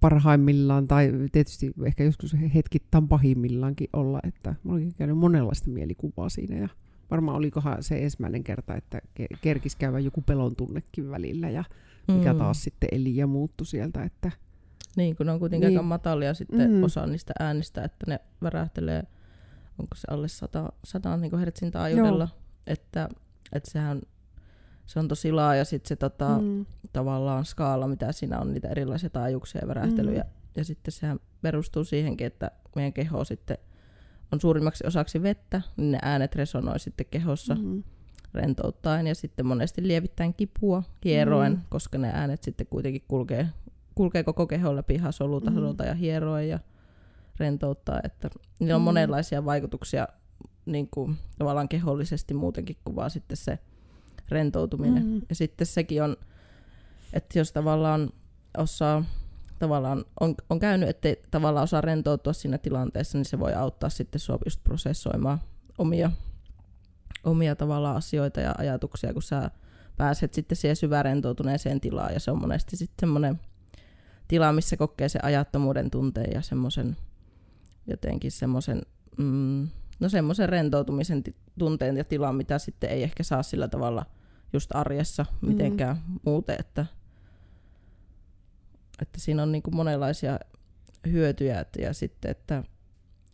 parhaimmillaan 0.00 0.88
tai 0.88 1.12
tietysti 1.32 1.72
ehkä 1.86 2.04
joskus 2.04 2.36
hetkittäin 2.54 3.08
pahimmillaankin 3.08 3.88
olla, 3.92 4.20
että 4.24 4.54
mä 4.64 4.72
olen 4.72 4.94
käynyt 4.94 5.18
monenlaista 5.18 5.70
mielikuvaa 5.70 6.28
siinä 6.28 6.56
ja 6.56 6.68
varmaan 7.10 7.36
olikohan 7.36 7.82
se 7.82 8.02
ensimmäinen 8.02 8.44
kerta, 8.44 8.74
että 8.74 9.00
kerkis 9.40 9.76
käydä 9.76 9.98
joku 9.98 10.22
pelon 10.22 10.56
tunnekin 10.56 11.10
välillä 11.10 11.50
ja 11.50 11.64
mikä 12.08 12.32
mm. 12.32 12.38
taas 12.38 12.64
sitten 12.64 12.88
eli 12.92 13.16
ja 13.16 13.26
muuttui 13.26 13.66
sieltä. 13.66 14.02
Että 14.02 14.30
niin, 14.96 15.16
kun 15.16 15.26
ne 15.26 15.32
on 15.32 15.38
kuitenkin 15.38 15.68
niin. 15.68 15.78
aika 15.78 15.88
matalia 15.88 16.34
sitten 16.34 16.70
mm. 16.70 16.82
osa 16.82 17.06
niistä 17.06 17.32
äänistä, 17.38 17.84
että 17.84 18.04
ne 18.06 18.20
värähtelee, 18.42 19.02
onko 19.78 19.94
se 19.94 20.06
alle 20.10 20.28
100, 20.28 20.72
100 20.84 21.16
niin 21.16 21.38
hertsin 21.38 21.70
taajuudella, 21.70 22.28
että, 22.66 23.08
että 23.52 23.70
sehän 23.70 24.02
se 24.88 24.98
on 24.98 25.08
tosi 25.08 25.32
laaja 25.32 25.64
sit 25.64 25.86
se 25.86 25.96
tota, 25.96 26.38
mm. 26.38 26.66
tavallaan 26.92 27.44
skaala, 27.44 27.88
mitä 27.88 28.12
siinä 28.12 28.38
on, 28.38 28.52
niitä 28.52 28.68
erilaisia 28.68 29.10
taajuuksia 29.10 29.60
ja 29.60 29.68
värähtelyjä. 29.68 30.22
Mm. 30.22 30.30
Ja 30.56 30.64
sitten 30.64 30.92
sehän 30.92 31.20
perustuu 31.42 31.84
siihenkin, 31.84 32.26
että 32.26 32.50
meidän 32.76 32.92
keho 32.92 33.24
sitten 33.24 33.58
on 34.32 34.40
suurimmaksi 34.40 34.86
osaksi 34.86 35.22
vettä, 35.22 35.62
niin 35.76 35.92
ne 35.92 35.98
äänet 36.02 36.34
resonoi 36.34 36.80
sitten 36.80 37.06
kehossa 37.10 37.54
mm. 37.54 37.82
rentouttaen 38.34 39.06
ja 39.06 39.14
sitten 39.14 39.46
monesti 39.46 39.88
lievittäen 39.88 40.34
kipua 40.34 40.82
hieroen, 41.04 41.52
mm. 41.52 41.60
koska 41.68 41.98
ne 41.98 42.10
äänet 42.14 42.42
sitten 42.42 42.66
kuitenkin 42.66 43.04
kulkee, 43.08 43.48
kulkee 43.94 44.24
koko 44.24 44.46
kehon 44.46 44.76
läpi 44.76 44.94
ihan 44.94 45.12
solutasolta 45.12 45.84
mm. 45.84 45.88
ja 45.88 45.94
hieroen 45.94 46.48
ja 46.48 46.58
rentouttaa, 47.38 48.00
että 48.04 48.30
niillä 48.58 48.74
on 48.74 48.82
mm. 48.82 48.84
monenlaisia 48.84 49.44
vaikutuksia 49.44 50.08
niin 50.66 50.88
kuin, 50.90 51.16
tavallaan 51.38 51.68
kehollisesti 51.68 52.34
muutenkin 52.34 52.76
kuin 52.84 52.96
vaan 52.96 53.10
sitten 53.10 53.36
se 53.36 53.58
rentoutuminen. 54.28 55.04
Mm. 55.04 55.20
Ja 55.28 55.34
sitten 55.34 55.66
sekin 55.66 56.02
on, 56.02 56.16
että 57.12 57.38
jos 57.38 57.52
tavallaan 57.52 58.10
osaa 58.58 59.04
tavallaan 59.58 60.04
on, 60.20 60.34
on 60.50 60.58
käynyt, 60.58 60.88
ettei 60.88 61.22
tavallaan 61.30 61.64
osaa 61.64 61.80
rentoutua 61.80 62.32
siinä 62.32 62.58
tilanteessa, 62.58 63.18
niin 63.18 63.24
se 63.24 63.38
voi 63.38 63.54
auttaa 63.54 63.90
sitten 63.90 64.18
sua 64.20 64.38
just 64.44 64.64
prosessoimaan 64.64 65.38
omia, 65.78 66.10
omia 67.24 67.56
tavallaan 67.56 67.96
asioita 67.96 68.40
ja 68.40 68.54
ajatuksia, 68.58 69.12
kun 69.12 69.22
sä 69.22 69.50
pääset 69.96 70.34
sitten 70.34 70.56
siihen 70.56 70.76
syvään 70.76 71.04
rentoutuneeseen 71.04 71.80
tilaan, 71.80 72.14
ja 72.14 72.20
se 72.20 72.30
on 72.30 72.40
monesti 72.40 72.76
sitten 72.76 72.96
semmoinen 73.00 73.40
tila, 74.28 74.52
missä 74.52 74.76
kokee 74.76 75.08
se 75.08 75.18
ajattomuuden 75.22 75.90
tunteen 75.90 76.30
ja 76.34 76.42
semmoisen 76.42 76.96
jotenkin 77.86 78.32
semmoisen, 78.32 78.82
mm, 79.16 79.68
no 80.00 80.08
semmoisen 80.08 80.48
rentoutumisen 80.48 81.22
t- 81.22 81.36
tunteen 81.58 81.96
ja 81.96 82.04
tilan, 82.04 82.34
mitä 82.34 82.58
sitten 82.58 82.90
ei 82.90 83.02
ehkä 83.02 83.22
saa 83.22 83.42
sillä 83.42 83.68
tavalla 83.68 84.06
just 84.52 84.74
arjessa 84.74 85.26
mitenkään 85.40 85.96
mm. 85.96 86.20
muuten, 86.24 86.56
että 86.58 86.86
että 89.02 89.20
siinä 89.20 89.42
on 89.42 89.52
niin 89.52 89.62
kuin 89.62 89.76
monenlaisia 89.76 90.38
hyötyjä 91.10 91.60
että, 91.60 91.82
ja 91.82 91.92
sitten, 91.92 92.30
että 92.30 92.64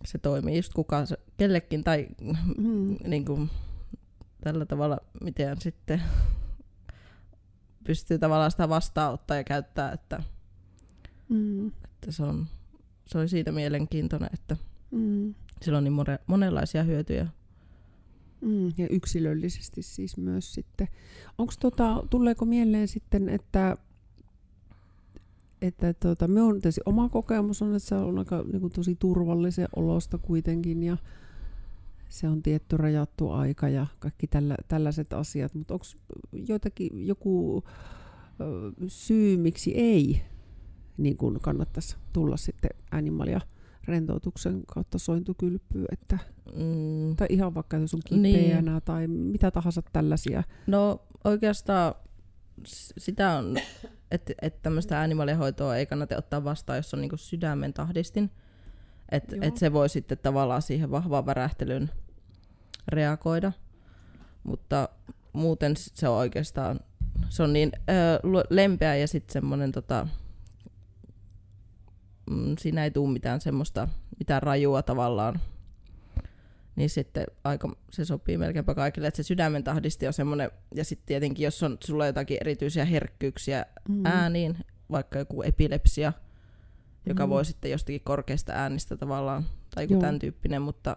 se 0.04 0.18
toimii 0.18 0.56
just 0.56 0.74
kuka 0.74 1.04
kellekin 1.36 1.84
tai 1.84 2.08
mm. 2.58 2.96
niin 3.10 3.24
kuin, 3.24 3.50
tällä 4.40 4.66
tavalla, 4.66 4.98
miten 5.20 5.60
sitten 5.60 6.02
pystyy 7.84 8.18
tavallaan 8.18 8.50
sitä 8.50 8.68
vastaanottaa 8.68 9.36
ja 9.36 9.44
käyttää, 9.44 9.92
että, 9.92 10.22
mm. 11.28 11.66
että 11.66 12.10
se, 12.12 12.22
on, 12.22 12.46
se 13.06 13.18
oli 13.18 13.28
siitä 13.28 13.52
mielenkiintoinen, 13.52 14.30
että 14.32 14.56
mm. 14.90 15.34
sillä 15.62 15.78
on 15.78 15.84
niin 15.84 15.92
more, 15.92 16.18
monenlaisia 16.26 16.82
hyötyjä. 16.82 17.26
Mm, 18.44 18.72
ja 18.78 18.88
yksilöllisesti 18.90 19.82
siis 19.82 20.16
myös 20.16 20.54
sitten. 20.54 20.88
Onko 21.38 21.52
tota, 21.60 22.04
tuleeko 22.10 22.44
mieleen 22.44 22.88
sitten, 22.88 23.28
että 23.28 23.76
että 25.62 25.94
tota, 25.94 26.28
me 26.28 26.42
on 26.42 26.54
tietysti 26.54 26.80
oma 26.86 27.08
kokemus 27.08 27.62
on, 27.62 27.74
että 27.74 27.88
se 27.88 27.94
on 27.94 28.18
aika 28.18 28.42
niin 28.42 28.60
kuin, 28.60 28.72
tosi 28.72 28.96
turvallisen 28.98 29.68
olosta 29.76 30.18
kuitenkin 30.18 30.82
ja 30.82 30.96
se 32.08 32.28
on 32.28 32.42
tietty 32.42 32.76
rajattu 32.76 33.30
aika 33.30 33.68
ja 33.68 33.86
kaikki 33.98 34.26
tällä, 34.26 34.56
tällaiset 34.68 35.12
asiat, 35.12 35.54
mutta 35.54 35.74
onko 35.74 35.86
joitakin 36.48 37.06
joku 37.06 37.64
ö, 38.40 38.72
syy, 38.88 39.36
miksi 39.36 39.74
ei 39.74 40.22
niin 40.96 41.16
kannattaisi 41.42 41.96
tulla 42.12 42.36
sitten 42.36 42.70
animalia 42.90 43.40
rentoutuksen 43.88 44.62
kautta 44.66 44.98
sointukylpyyn, 44.98 45.86
että, 45.92 46.18
Mm, 46.56 47.16
tai 47.16 47.26
ihan 47.30 47.54
vaikka 47.54 47.76
jos 47.76 47.94
on 47.94 48.00
Niin. 48.10 48.40
kipeänä 48.40 48.80
tai 48.80 49.06
mitä 49.06 49.50
tahansa 49.50 49.82
tällaisia. 49.92 50.42
no 50.66 51.00
oikeastaan 51.24 51.94
sitä 52.98 53.30
on, 53.32 53.56
että 54.10 54.32
et 54.42 54.62
tämmöistä 54.62 54.98
äänimaljahoitoa 55.00 55.76
ei 55.76 55.86
kannata 55.86 56.16
ottaa 56.18 56.44
vastaan, 56.44 56.76
jos 56.76 56.94
on 56.94 57.00
niinku 57.00 57.16
sydämen 57.16 57.72
tahdistin. 57.72 58.30
Että 59.08 59.36
et 59.42 59.56
se 59.56 59.72
voi 59.72 59.88
sitten 59.88 60.18
tavallaan 60.18 60.62
siihen 60.62 60.90
vahvaan 60.90 61.26
värähtelyyn 61.26 61.90
reagoida. 62.88 63.52
Mutta 64.44 64.88
muuten 65.32 65.74
se 65.76 66.08
on 66.08 66.16
oikeastaan, 66.16 66.80
se 67.28 67.42
on 67.42 67.52
niin 67.52 67.72
ö, 67.90 67.92
lu- 68.22 68.44
lempeä 68.50 68.96
ja 68.96 69.08
sitten 69.08 69.32
semmoinen 69.32 69.72
tota, 69.72 70.06
mm, 72.30 72.54
siinä 72.58 72.84
ei 72.84 72.90
tule 72.90 73.12
mitään 73.12 73.40
semmoista, 73.40 73.88
mitään 74.18 74.42
rajua 74.42 74.82
tavallaan. 74.82 75.40
Niin 76.76 76.90
sitten 76.90 77.24
aika, 77.44 77.76
se 77.90 78.04
sopii 78.04 78.38
melkeinpä 78.38 78.74
kaikille, 78.74 79.06
että 79.08 79.16
se 79.16 79.22
sydämen 79.22 79.64
tahdisti 79.64 80.06
on 80.06 80.12
semmoinen, 80.12 80.50
ja 80.74 80.84
sitten 80.84 81.06
tietenkin 81.06 81.44
jos 81.44 81.62
on 81.62 81.76
sulla 81.84 82.06
jotakin 82.06 82.38
erityisiä 82.40 82.84
herkkyyksiä 82.84 83.66
Mm. 83.88 84.06
ääniin, 84.06 84.56
vaikka 84.90 85.18
joku 85.18 85.42
epilepsia, 85.42 86.12
joka 87.06 87.26
Mm. 87.26 87.30
voi 87.30 87.44
sitten 87.44 87.70
jostakin 87.70 88.00
korkeasta 88.04 88.52
äänistä 88.52 88.96
tavallaan, 88.96 89.44
tai 89.74 89.84
joku 89.84 89.94
Joo. 89.94 90.00
tämän 90.00 90.18
tyyppinen, 90.18 90.62
mutta 90.62 90.96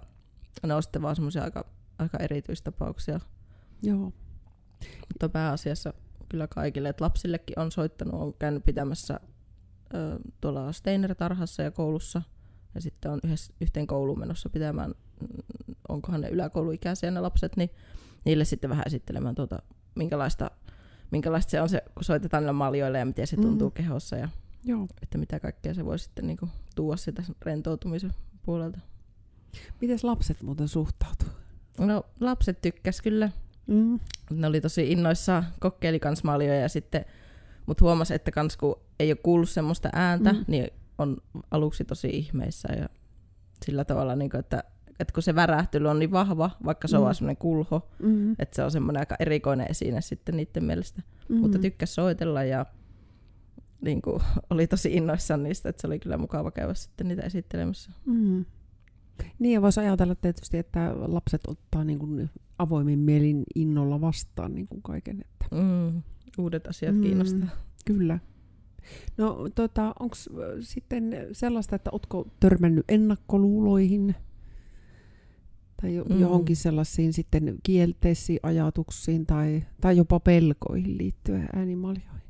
ne 0.67 0.74
on 0.74 0.84
sitten 0.84 1.01
vaan 1.01 1.15
semmoisia 1.15 1.43
aika, 1.43 1.65
aika 2.00 2.17
erityistapauksia. 2.17 3.19
Joo. 3.84 4.13
Mutta 5.07 5.29
pääasiassa 5.29 5.93
kyllä 6.29 6.48
kaikille, 6.48 6.89
että 6.89 7.03
lapsillekin 7.03 7.60
on 7.60 7.72
soittanut, 7.72 8.22
on 8.22 8.34
käynyt 8.34 8.65
pitämässä 8.65 9.19
ö, 9.94 10.20
tuolla 10.41 10.72
Steiner-tarhassa 10.72 11.63
ja 11.63 11.72
koulussa, 11.72 12.22
ja 12.75 12.82
sitten 12.82 13.12
on 13.12 13.20
yhdessä, 13.24 13.53
yhteen 13.62 13.88
kouluun 13.88 14.20
menossa 14.20 14.50
pitämään, 14.50 14.89
mm, 15.22 15.75
onkohan 15.89 16.22
ne 16.22 16.29
yläkouluikäisiä 16.29 17.12
ne 17.12 17.20
lapset, 17.22 17.58
niin 17.58 17.70
niille 18.25 18.46
sitten 18.46 18.70
vähän 18.70 18.84
esittelemään 18.88 19.36
tuota, 19.36 19.62
minkälaista, 19.96 20.51
minkälaista 21.12 21.51
se 21.51 21.62
on 21.62 21.70
se, 21.70 21.82
kun 21.96 22.03
soitetaan 22.03 22.44
niillä 22.44 22.53
maljoilla 22.53 22.98
ja 22.98 23.06
miten 23.06 23.27
se 23.27 23.36
tuntuu 23.36 23.67
Mhm. 23.70 23.75
kehossa 23.75 24.15
ja 24.15 24.29
Joo. 24.65 24.88
että 25.01 25.17
mitä 25.17 25.39
kaikkea 25.39 25.74
se 25.74 25.86
voi 25.86 26.00
sitten 26.00 26.27
niinku 26.27 26.50
tuoda 26.75 26.98
sitä 26.98 27.24
rentoutumisen 27.41 28.13
puolelta. 28.44 28.79
Mites 29.82 30.03
lapset 30.03 30.41
muuten 30.41 30.67
suhtautuu? 30.67 31.27
No 31.79 32.03
lapset 32.20 32.62
tykkäs 32.62 33.01
kyllä. 33.01 33.29
Mm. 33.67 34.00
Ne 34.29 34.48
oli 34.48 34.62
tosi 34.62 34.91
innoissaan, 34.91 35.46
kokeili 35.60 36.00
kans 36.00 36.24
maljoja 36.24 36.60
ja 36.60 36.70
sitten, 36.70 37.06
mutta 37.65 37.86
huomasi, 37.86 38.13
että 38.13 38.32
kans 38.32 38.58
kun 38.58 38.75
ei 39.00 39.12
ole 39.12 39.18
kuullut 39.24 39.50
semmoista 39.50 39.89
ääntä, 39.94 40.34
Mm. 40.34 40.46
niin 40.48 40.68
on 40.98 41.18
aluksi 41.51 41.86
tosi 41.86 42.08
ihmeissä 42.10 42.74
ja 42.74 42.89
sillä 43.66 43.86
tavalla, 43.86 44.16
niin 44.16 44.30
kuin, 44.30 44.39
että, 44.39 44.63
että 45.00 45.13
kun 45.13 45.24
se 45.24 45.36
värähtely 45.36 45.88
on 45.88 46.00
niin 46.00 46.12
vahva, 46.12 46.51
vaikka 46.66 46.88
se 46.88 46.96
on 46.98 47.01
Mm. 47.01 47.04
vaan 47.04 47.16
semmoinen 47.16 47.38
kulho, 47.38 47.89
Mm. 48.00 48.32
että 48.32 48.56
se 48.56 48.63
on 48.63 48.72
semmoinen 48.72 49.00
aika 49.00 49.16
erikoinen 49.20 49.68
esine 49.70 50.01
sitten 50.01 50.38
niiden 50.38 50.63
mielestä. 50.63 51.01
Mm. 51.30 51.38
Mutta 51.38 51.60
tykkäs 51.60 51.96
soitella 51.96 52.44
ja 52.44 52.66
niin 53.82 54.01
kuin, 54.01 54.22
oli 54.50 54.68
tosi 54.68 54.94
innoissaan 54.94 55.44
niistä, 55.44 55.70
että 55.70 55.82
se 55.82 55.88
oli 55.88 56.00
kyllä 56.00 56.18
mukava 56.18 56.51
käydä 56.51 56.74
sitten 56.74 57.08
niitä 57.08 57.22
esittelemässä. 57.22 57.92
Mm. 58.06 58.46
Niin 59.39 59.54
ja 59.54 59.62
voisi 59.62 59.80
ajatella 59.80 60.16
tietysti, 60.16 60.58
että 60.58 60.94
lapset 60.96 61.42
ottaa 61.48 61.84
niin 61.84 62.00
kuin 62.00 62.30
avoimin 62.60 63.00
mielin 63.00 63.44
innolla 63.56 64.01
vastaan 64.01 64.56
niin 64.56 64.68
kuin 64.68 64.82
kaiken. 64.82 65.22
Että. 65.22 65.56
Mm. 65.56 66.01
Uudet 66.38 66.68
asiat 66.68 66.96
mm. 66.96 67.01
kiinnostaa. 67.01 67.50
Kyllä. 67.86 68.20
No 69.17 69.50
tota, 69.56 69.94
onko 70.00 70.15
sitten 70.60 71.27
sellaista, 71.32 71.75
että 71.75 71.89
ootko 71.94 72.27
törmännyt 72.39 72.86
ennakkoluuloihin 72.89 74.15
tai 75.82 76.03
Mm. 76.10 76.20
johonkin 76.22 76.56
sellaisiin 76.56 77.13
sitten 77.13 77.58
kielteisiin 77.63 78.39
ajatuksiin 78.44 79.25
tai, 79.25 79.63
tai 79.82 79.98
jopa 79.98 80.20
pelkoihin 80.20 80.98
liittyen 80.98 81.50
äänimaljoihin? 81.56 82.22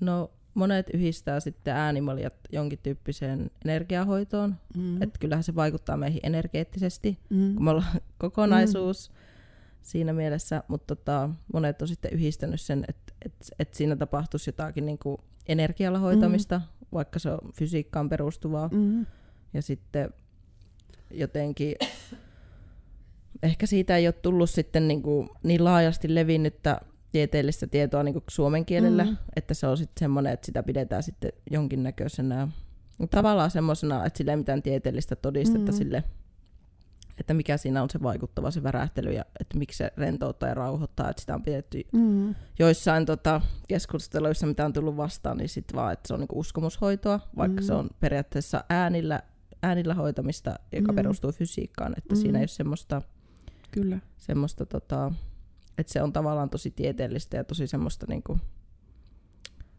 No 0.00 0.30
monet 0.54 0.90
yhdistää 0.94 1.40
sitten 1.40 1.74
äänimaljat 1.74 2.34
jonkin 2.52 2.78
tyyppiseen 2.82 3.50
energiahoitoon. 3.64 4.54
Mm. 4.76 5.02
Että 5.02 5.18
kyllähän 5.18 5.42
se 5.42 5.54
vaikuttaa 5.54 5.96
meihin 5.96 6.20
energeettisesti, 6.22 7.18
mm. 7.30 7.54
kun 7.54 7.64
me 7.64 7.70
ollaan 7.70 8.00
kokonaisuus 8.18 9.10
mm. 9.10 9.16
siinä 9.82 10.12
mielessä. 10.12 10.62
Mutta 10.68 10.96
tota, 10.96 11.30
monet 11.52 11.82
on 11.82 11.88
sitten 11.88 12.12
yhdistänyt 12.12 12.60
sen, 12.60 12.84
että 12.88 13.12
et, 13.24 13.32
et 13.58 13.74
siinä 13.74 13.96
tapahtuisi 13.96 14.48
jotakin 14.48 14.86
niinku 14.86 15.20
energialla 15.48 15.98
hoitamista, 15.98 16.58
mm. 16.58 16.86
vaikka 16.92 17.18
se 17.18 17.30
on 17.30 17.38
fysiikkaan 17.54 18.08
perustuvaa. 18.08 18.68
Mm. 18.72 19.06
Ja 19.54 19.62
sitten 19.62 20.10
jotenkin 21.10 21.74
ehkä 23.42 23.66
siitä 23.66 23.96
ei 23.96 24.06
ole 24.06 24.12
tullut 24.12 24.50
sitten 24.50 24.88
niin, 24.88 25.02
kuin 25.02 25.28
niin 25.42 25.64
laajasti 25.64 26.14
levinnyttä 26.14 26.80
tieteellistä 27.12 27.66
tietoa 27.66 28.02
niin 28.02 28.12
kuin 28.12 28.24
suomen 28.30 28.64
kielellä, 28.64 29.04
Mm. 29.04 29.10
mm. 29.10 29.16
että 29.36 29.54
se 29.54 29.66
on 29.66 29.76
sitten 29.76 30.00
semmoinen, 30.00 30.32
että 30.32 30.46
sitä 30.46 30.62
pidetään 30.62 31.02
sitten 31.02 31.32
jonkinnäköisenä 31.50 32.48
tavallaan 33.10 33.50
semmoisena, 33.50 34.04
että 34.06 34.16
sillä 34.16 34.32
ei 34.32 34.36
mitään 34.36 34.62
tieteellistä 34.62 35.16
todistetta 35.16 35.72
Mm. 35.72 35.76
mm. 35.76 35.78
sille, 35.78 36.04
että 37.20 37.34
mikä 37.34 37.56
siinä 37.56 37.82
on 37.82 37.90
se 37.90 38.02
vaikuttava 38.02 38.50
se 38.50 38.62
värähtely 38.62 39.12
ja 39.12 39.24
että 39.40 39.58
miksi 39.58 39.76
se 39.78 39.92
rentouttaa 39.96 40.48
ja 40.48 40.54
rauhoittaa, 40.54 41.10
että 41.10 41.20
sitä 41.20 41.34
on 41.34 41.42
pidetty 41.42 41.82
Mm. 41.92 42.34
joissain 42.58 43.06
tota, 43.06 43.40
keskusteluissa, 43.68 44.46
mitä 44.46 44.64
on 44.64 44.72
tullut 44.72 44.96
vastaan, 44.96 45.36
niin 45.36 45.48
sitten 45.48 45.76
vaan, 45.76 45.92
että 45.92 46.08
se 46.08 46.14
on 46.14 46.20
niinku 46.20 46.38
uskomushoitoa, 46.38 47.20
vaikka 47.36 47.60
Mm. 47.60 47.66
se 47.66 47.74
on 47.74 47.90
periaatteessa 48.00 48.64
äänillä, 48.68 49.22
äänillä 49.62 49.94
hoitamista, 49.94 50.54
joka 50.72 50.92
Mm. 50.92 50.96
perustuu 50.96 51.32
fysiikkaan, 51.32 51.94
että 51.96 52.14
Mm. 52.14 52.20
siinä 52.20 52.38
ei 52.38 52.42
ole 52.42 52.48
semmoista, 52.48 53.02
Kyllä. 53.70 53.98
semmoista 54.16 54.66
tota, 54.66 55.12
että 55.78 55.92
se 55.92 56.02
on 56.02 56.12
tavallaan 56.12 56.50
tosi 56.50 56.70
tieteellistä 56.70 57.36
ja 57.36 57.44
tosi 57.44 57.66
semmoista 57.66 58.06
niinku 58.08 58.38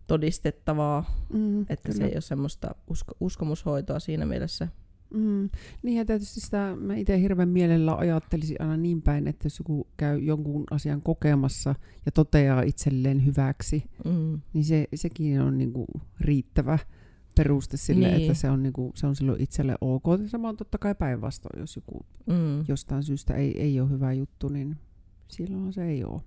todistettavaa, 0.08 1.26
Mm. 1.34 1.62
että 1.62 1.92
se 1.92 1.94
Kyllä. 1.94 2.06
ei 2.08 2.14
ole 2.16 2.22
semmoista 2.22 2.76
usko, 2.88 3.14
uskomushoitoa 3.20 4.00
siinä 4.00 4.26
mielessä. 4.26 4.68
Mm. 5.14 5.50
Niin 5.84 5.98
ja 5.98 6.06
tietysti 6.06 6.40
sitä 6.40 6.76
mä 6.80 6.96
itse 6.96 7.20
hirveän 7.22 7.50
mielellä 7.50 7.96
ajattelisin 7.96 8.62
aina 8.62 8.78
niin 8.78 9.02
päin, 9.02 9.28
että 9.28 9.46
jos 9.46 9.60
joku 9.60 9.88
käy 9.98 10.20
jonkun 10.20 10.64
asian 10.72 11.02
kokemassa 11.02 11.76
ja 12.06 12.12
toteaa 12.12 12.62
itselleen 12.62 13.26
hyväksi, 13.26 13.84
Mm. 14.06 14.42
niin 14.54 14.66
se, 14.66 14.88
sekin 14.96 15.42
on 15.42 15.58
niinku 15.58 15.86
riittävä 16.20 16.80
peruste 17.38 17.78
sille, 17.78 18.08
Niin. 18.08 18.22
että 18.22 18.34
se 18.34 18.50
on, 18.50 18.64
niinku, 18.64 18.92
se 18.96 19.08
on 19.08 19.16
silloin 19.16 19.42
itselle 19.42 19.76
ok. 19.82 20.04
Sama 20.28 20.50
on 20.50 20.58
totta 20.58 20.78
kai 20.78 20.96
päinvastoin, 20.96 21.60
jos 21.60 21.76
joku 21.76 22.06
Mm. 22.26 22.66
jostain 22.68 23.04
syystä 23.04 23.34
ei, 23.34 23.62
ei 23.62 23.80
ole 23.80 23.90
hyvä 23.90 24.14
juttu, 24.14 24.48
niin 24.50 24.78
silloin 25.28 25.74
se 25.74 25.86
ei 25.86 26.04
ole. 26.04 26.22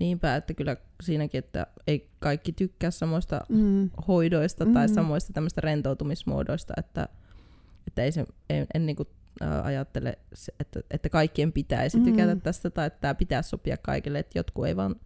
Niinpä, 0.00 0.36
että 0.36 0.54
kyllä 0.54 0.76
siinäkin, 1.02 1.38
että 1.38 1.66
ei 1.86 2.10
kaikki 2.18 2.52
tykkää 2.52 2.90
samoista 2.90 3.40
Mm. 3.48 3.90
hoidoista 4.08 4.66
tai 4.66 4.86
Mhm. 4.86 4.94
samoista 4.94 5.32
tämmöistä 5.32 5.60
rentoutumismuodoista, 5.60 6.74
että, 6.76 7.08
että 7.86 8.02
ei 8.02 8.12
se, 8.12 8.26
en, 8.50 8.66
en 8.74 8.86
niinku, 8.86 9.04
ää, 9.40 9.62
ajattele, 9.62 10.18
se, 10.34 10.52
että, 10.60 10.80
että 10.90 11.08
kaikkien 11.08 11.52
pitäisi 11.52 11.96
Mhm. 11.96 12.04
tykätä 12.04 12.36
tästä 12.36 12.70
tai 12.70 12.86
että 12.86 13.00
tämä 13.00 13.14
pitää 13.14 13.42
sopia 13.42 13.76
kaikille, 13.76 14.18
että 14.18 14.38
jotkut 14.38 14.66
ei 14.66 14.76
vaan 14.76 14.96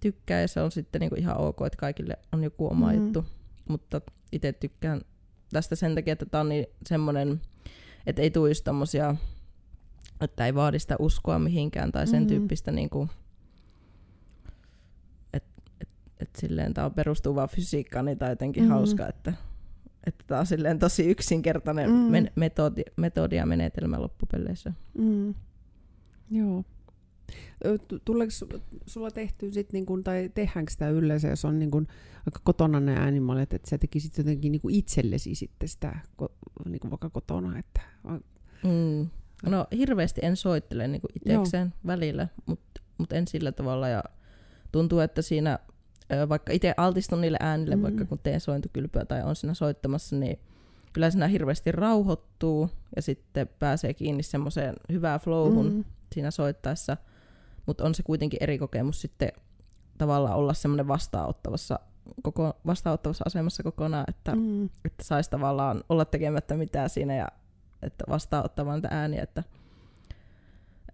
tykkää 0.00 0.40
ja 0.40 0.48
se 0.48 0.60
on 0.60 0.70
sitten 0.72 1.00
niinku 1.00 1.16
ihan 1.18 1.36
ok, 1.38 1.60
että 1.66 1.76
kaikille 1.78 2.16
on 2.32 2.44
joku 2.44 2.66
oma 2.70 2.92
Mhm. 2.92 3.02
juttu, 3.02 3.24
mutta 3.68 4.00
itse 4.32 4.52
tykkään 4.52 5.00
tästä 5.52 5.76
sen 5.76 5.94
takia, 5.94 6.12
että 6.12 6.26
tämä 6.26 6.40
on 6.40 6.48
niin 6.48 6.66
semmoinen, 6.86 7.40
että 8.06 8.22
ei 8.22 8.30
tule 8.30 8.48
just 8.50 8.64
tommosia, 8.64 9.16
että 10.20 10.46
ei 10.46 10.54
vaadi 10.54 10.78
sitä 10.78 10.96
uskoa 10.98 11.38
mihinkään 11.38 11.92
tai 11.92 12.06
sen 12.06 12.20
Mhm. 12.22 12.28
tyyppistä 12.28 12.70
niinku, 12.72 13.08
että 16.20 16.40
silleen 16.40 16.74
tämä 16.74 16.90
perustuu 16.90 17.34
vaan 17.34 17.48
fysiikkaan, 17.48 18.04
niin 18.04 18.18
tämä 18.18 18.26
on 18.28 18.32
jotenkin 18.32 18.62
Mhm. 18.62 18.70
mm. 18.72 18.74
hauska, 18.76 19.08
että 19.08 19.32
että 20.06 20.24
tämä 20.26 20.40
on 20.40 20.46
silleen 20.46 20.78
tosi 20.78 21.10
yksinkertainen 21.10 21.90
Mm. 21.90 21.96
men- 21.96 22.30
metodi, 22.36 22.82
metodi 22.96 23.36
ja 23.36 23.46
menetelmä 23.46 24.00
loppupeleissä. 24.00 24.72
Mm. 24.98 25.34
Joo. 26.30 26.64
Tuleeko 28.04 28.30
su- 28.30 28.60
sulla 28.86 29.10
tehty 29.10 29.52
sit 29.52 29.72
niin 29.72 29.86
kun, 29.86 30.04
tai 30.04 30.30
tehdäänkö 30.34 30.72
sitä 30.72 30.88
yleensä, 30.88 31.28
jos 31.28 31.44
on 31.44 31.58
niin 31.58 31.70
kun, 31.70 31.86
aika 32.26 32.40
kotona 32.44 32.80
ne 32.80 32.94
äänimallit, 32.96 33.52
että 33.52 33.70
sä 33.70 33.78
tekisit 33.78 34.18
jotenkin 34.18 34.52
niin 34.52 34.60
kuin 34.62 34.74
itsellesi 34.74 35.34
sitten 35.34 35.68
sitä 35.68 35.98
ko, 36.16 36.32
niin 36.64 36.80
kuin 36.80 36.90
vaikka 36.90 37.10
kotona, 37.10 37.58
että 37.58 37.80
Mm. 38.64 39.08
No 39.50 39.66
hirveästi 39.76 40.20
en 40.24 40.36
soittele 40.36 40.88
niin 40.88 41.02
itsekseen 41.14 41.74
välillä, 41.86 42.28
mutta 42.46 42.80
mut 42.98 43.12
en 43.12 43.28
sillä 43.28 43.52
tavalla. 43.52 43.88
Ja 43.88 44.02
tuntuu, 44.72 44.98
että 45.00 45.22
siinä 45.22 45.58
vaikka 46.28 46.52
itse 46.52 46.74
altistun 46.76 47.20
niille 47.20 47.38
äänille, 47.40 47.76
Mm. 47.76 47.82
vaikka 47.82 48.04
kun 48.04 48.18
teen 48.18 48.40
sointukylpyä 48.40 49.04
tai 49.04 49.22
on 49.22 49.36
siinä 49.36 49.54
soittamassa, 49.54 50.16
niin 50.16 50.38
kyllä 50.92 51.10
siinä 51.10 51.28
hirveästi 51.28 51.72
rauhoittuu 51.72 52.70
ja 52.96 53.02
sitten 53.02 53.48
pääsee 53.58 53.94
kiinni 53.94 54.22
semmoiseen 54.22 54.74
hyvään 54.92 55.20
flowhun 55.20 55.72
Mm. 55.72 55.84
siinä 56.14 56.30
soittaessa. 56.30 56.96
Mutta 57.66 57.84
on 57.84 57.94
se 57.94 58.02
kuitenkin 58.02 58.38
eri 58.42 58.58
kokemus 58.58 59.00
sitten 59.00 59.32
tavallaan 59.98 60.36
olla 60.36 60.54
semmoinen 60.54 60.88
vastaanottavassa, 60.88 61.78
koko, 62.22 62.52
vastaanottavassa 62.66 63.24
asemassa 63.26 63.62
kokonaan, 63.62 64.04
että. 64.08 64.34
Mm. 64.36 64.64
että 64.64 65.04
saisi 65.04 65.30
tavallaan 65.30 65.84
olla 65.88 66.04
tekemättä 66.04 66.56
mitään 66.56 66.90
siinä 66.90 67.14
ja 67.16 67.28
että 67.82 68.04
vastaanottamaan 68.08 68.76
niitä 68.76 68.88
ääniä. 68.90 69.22
Että, 69.22 69.42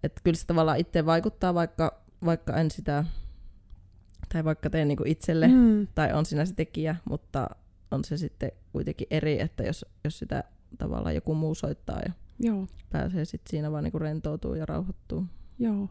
että 0.03 0.21
kyllä 0.23 0.37
se 0.37 0.45
tavallaan 0.47 0.77
itse 0.77 1.05
vaikuttaa, 1.05 1.53
vaikka, 1.53 2.01
vaikka 2.25 2.53
en 2.57 2.71
sitä, 2.71 3.05
tai 4.33 4.43
vaikka 4.43 4.69
teen 4.69 4.87
niinku 4.87 5.03
itselle, 5.07 5.47
mm. 5.47 5.87
Tai 5.95 6.13
on 6.13 6.25
siinä 6.25 6.45
se 6.45 6.53
tekijä, 6.55 6.95
mutta 7.09 7.49
on 7.91 8.03
se 8.03 8.17
sitten 8.17 8.51
kuitenkin 8.71 9.07
eri, 9.11 9.39
että 9.41 9.63
jos, 9.63 9.85
jos 10.03 10.19
sitä 10.19 10.43
tavallaan 10.77 11.15
joku 11.15 11.35
muu 11.35 11.55
soittaa 11.55 11.99
ja 12.05 12.11
Joo, 12.39 12.67
pääsee 12.89 13.25
sitten 13.25 13.49
siinä 13.51 13.71
vaan 13.71 13.83
niinku 13.83 13.99
rentoutuu 13.99 14.55
ja 14.55 14.65
rauhoittuu. 14.65 15.25
joo. 15.59 15.89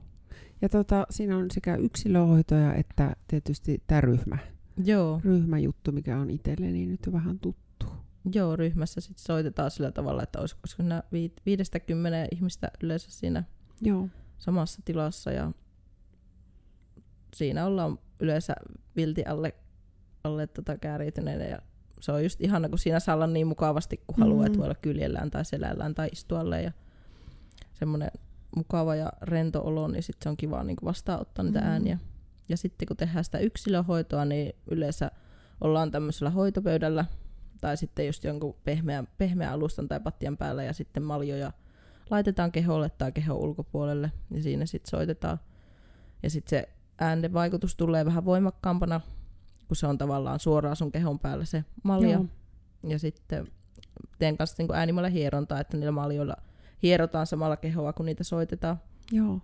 Ja 0.63 0.69
tota, 0.69 1.07
siinä 1.11 1.37
on 1.37 1.51
sekä 1.51 1.77
yksilöhoitoja 1.77 2.75
että 2.75 3.17
tietysti 3.29 3.83
tämä 3.87 4.01
ryhmä. 4.01 4.39
Joo, 4.85 5.21
Ryhmäjuttu, 5.25 5.93
mikä 5.93 6.19
on 6.19 6.31
itselleni 6.31 6.87
nyt 6.87 7.01
jo 7.07 7.13
vähän 7.13 7.39
tuttu. 7.39 7.87
joo 8.35 8.57
ryhmässä 8.57 9.01
sitten 9.01 9.25
soitetaan 9.25 9.71
sillä 9.71 9.93
tavalla, 9.93 10.23
että 10.23 10.41
olisiko, 10.41 10.63
nämä 10.83 11.03
viidestä 11.47 11.81
kymmeneen 11.81 12.29
ihmistä 12.33 12.71
yleensä 12.83 13.11
siinä 13.11 13.45
Joo, 13.81 14.09
samassa 14.39 14.83
tilassa 14.85 15.31
ja 15.33 15.53
siinä 17.35 17.67
ollaan 17.67 17.99
yleensä 18.21 18.55
vilti 18.97 19.25
alle, 19.25 19.55
alle 20.25 20.47
tota 20.47 20.77
kääriytyneenä 20.79 21.45
ja 21.45 21.59
se 22.01 22.13
on 22.13 22.23
just 22.23 22.41
ihana, 22.41 22.69
kun 22.69 22.79
siinä 22.79 23.01
saa 23.01 23.15
olla 23.15 23.27
niin 23.27 23.47
mukavasti 23.47 24.01
kuin 24.07 24.19
haluaa, 24.19 24.41
Mm. 24.43 24.47
että 24.47 24.59
voi 24.59 24.65
olla 24.65 24.75
kyljellään 24.75 25.31
tai 25.31 25.45
selällään 25.45 25.95
tai 25.95 26.09
istualle 26.13 26.63
ja 26.63 26.73
semmoinen 27.75 28.11
mukava 28.57 28.95
ja 28.95 29.13
rento 29.23 29.61
olo, 29.65 29.89
niin 29.89 30.03
sitten 30.03 30.23
se 30.25 30.29
on 30.29 30.37
kiva 30.37 30.65
niin 30.65 30.77
vastaanottaa 30.85 31.45
niitä 31.45 31.61
Mm. 31.61 31.67
ääniä. 31.67 31.99
Ja 32.49 32.57
sitten 32.57 32.89
kun 32.89 32.97
tehdään 32.97 33.25
sitä 33.25 33.39
yksilöhoitoa, 33.39 34.25
niin 34.25 34.53
yleensä 34.71 35.11
ollaan 35.61 35.91
tämmöisellä 35.91 36.31
hoitopöydällä 36.31 37.05
tai 37.61 37.77
sitten 37.77 38.07
just 38.07 38.25
jonkun 38.25 38.57
pehmeän, 38.65 39.09
pehmeän 39.19 39.53
alustan 39.53 39.89
tai 39.89 40.01
pattian 40.01 40.37
päällä 40.37 40.63
ja 40.65 40.73
sitten 40.73 41.03
maljoja 41.03 41.53
laitetaan 42.11 42.53
keholle 42.53 42.91
tai 42.91 43.13
kehon 43.13 43.37
ulkopuolelle 43.37 44.13
ja 44.31 44.43
siinä 44.43 44.67
sitten 44.67 44.91
soitetaan. 44.91 45.39
Ja 46.23 46.31
sitten 46.31 46.51
se 46.51 46.69
äänen 46.99 47.33
vaikutus 47.33 47.77
tulee 47.77 48.05
vähän 48.05 48.25
voimakkaampana, 48.25 49.01
kun 49.69 49.77
se 49.77 49.87
on 49.87 49.99
tavallaan 49.99 50.41
suoraan 50.41 50.77
sun 50.77 50.93
kehon 50.93 51.19
päällä 51.19 51.45
se 51.45 51.65
malja. 51.83 52.11
joo. 52.11 52.25
Ja 52.87 52.99
sitten 52.99 53.47
teen 54.19 54.37
kanssa 54.37 54.57
niin 54.59 54.75
äänimällä 54.75 55.09
hierontaa, 55.09 55.61
että 55.61 55.77
niillä 55.77 55.93
maljoilla 55.93 56.37
hierotaan 56.83 57.27
samalla 57.27 57.57
kehoa, 57.57 57.93
kun 57.93 58.07
niitä 58.07 58.25
soitetaan. 58.25 58.77
joo. 59.13 59.41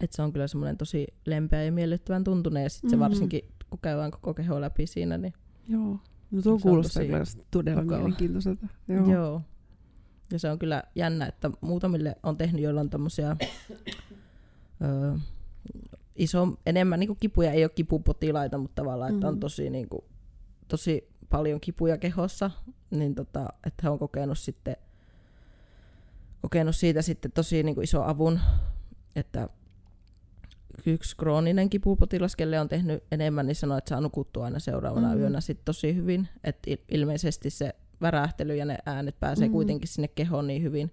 Et 0.00 0.12
se 0.12 0.22
on 0.22 0.32
kyllä 0.32 0.46
semmoinen 0.46 0.76
tosi 0.76 1.06
lempeä 1.26 1.62
ja 1.64 1.72
miellyttävän 1.72 2.24
tuntunen. 2.24 2.62
Ja 2.62 2.70
sitten 2.70 2.88
Mhm. 2.90 2.94
se 2.96 2.98
varsinkin, 2.98 3.42
kun 3.70 3.78
käydään 3.82 4.10
koko 4.10 4.34
keho 4.34 4.60
läpi 4.60 4.86
siinä, 4.86 5.18
niin 5.18 5.32
Joo. 5.68 5.98
No 6.30 6.42
tuo 6.42 6.42
Se 6.42 6.48
on 6.50 6.60
kuulostaa 6.60 7.02
kyllä 7.04 7.22
todella 7.50 7.82
mukava. 7.82 7.98
mielenkiintoiselta. 7.98 8.66
Joo. 8.88 8.98
Joo. 8.98 9.12
Joo. 9.12 9.42
Ja 10.32 10.38
se 10.38 10.50
on 10.50 10.58
kyllä 10.58 10.82
jännä, 10.94 11.26
että 11.26 11.50
muutamille 11.60 12.16
on 12.22 12.36
tehnyt, 12.36 12.62
joilla 12.62 12.80
on 12.80 12.90
tämmöisiä 12.90 13.36
öö, 14.82 15.16
iso, 16.20 16.48
enemmän 16.66 17.00
niin 17.00 17.16
kipuja, 17.20 17.52
ei 17.52 17.64
ole 17.64 17.70
kipupotilaita, 17.74 18.58
mutta 18.58 18.82
tavallaan, 18.82 19.14
että 19.14 19.28
on 19.28 19.40
tosi, 19.40 19.70
niin 19.70 19.88
kuin, 19.88 20.04
tosi 20.68 21.08
paljon 21.30 21.60
kipuja 21.60 21.98
kehossa, 21.98 22.50
niin 22.90 23.14
tota, 23.14 23.46
että 23.66 23.80
he 23.82 23.88
on 23.90 23.98
kokenut 23.98 24.38
sitten 24.38 24.76
kokenut 26.42 26.76
siitä 26.76 27.02
sitten 27.02 27.32
tosi 27.32 27.62
niin 27.62 27.74
kuin 27.74 27.84
iso 27.84 28.02
avun, 28.02 28.40
että 29.16 29.48
yksi 30.86 31.16
krooninen 31.16 31.70
kipupotilas, 31.70 32.36
kelle 32.36 32.60
on 32.60 32.68
tehnyt 32.68 33.04
enemmän, 33.12 33.46
niin 33.46 33.54
sanoi, 33.56 33.78
että 33.78 33.88
saa 33.88 34.00
nukuttua 34.00 34.44
aina 34.44 34.58
seuraavana 34.58 35.08
Mhm. 35.08 35.16
mm. 35.16 35.22
yönä 35.22 35.40
sitten 35.40 35.64
tosi 35.64 35.94
hyvin. 35.94 36.28
Että 36.44 36.70
ilmeisesti 36.88 37.50
se 37.50 37.74
värähtely 38.00 38.56
ja 38.56 38.64
ne 38.64 38.78
äänet 38.86 39.20
pääsee 39.20 39.46
Mhm. 39.46 39.52
mm. 39.52 39.54
kuitenkin 39.54 39.88
sinne 39.88 40.08
kehoon 40.08 40.46
niin 40.46 40.62
hyvin. 40.62 40.90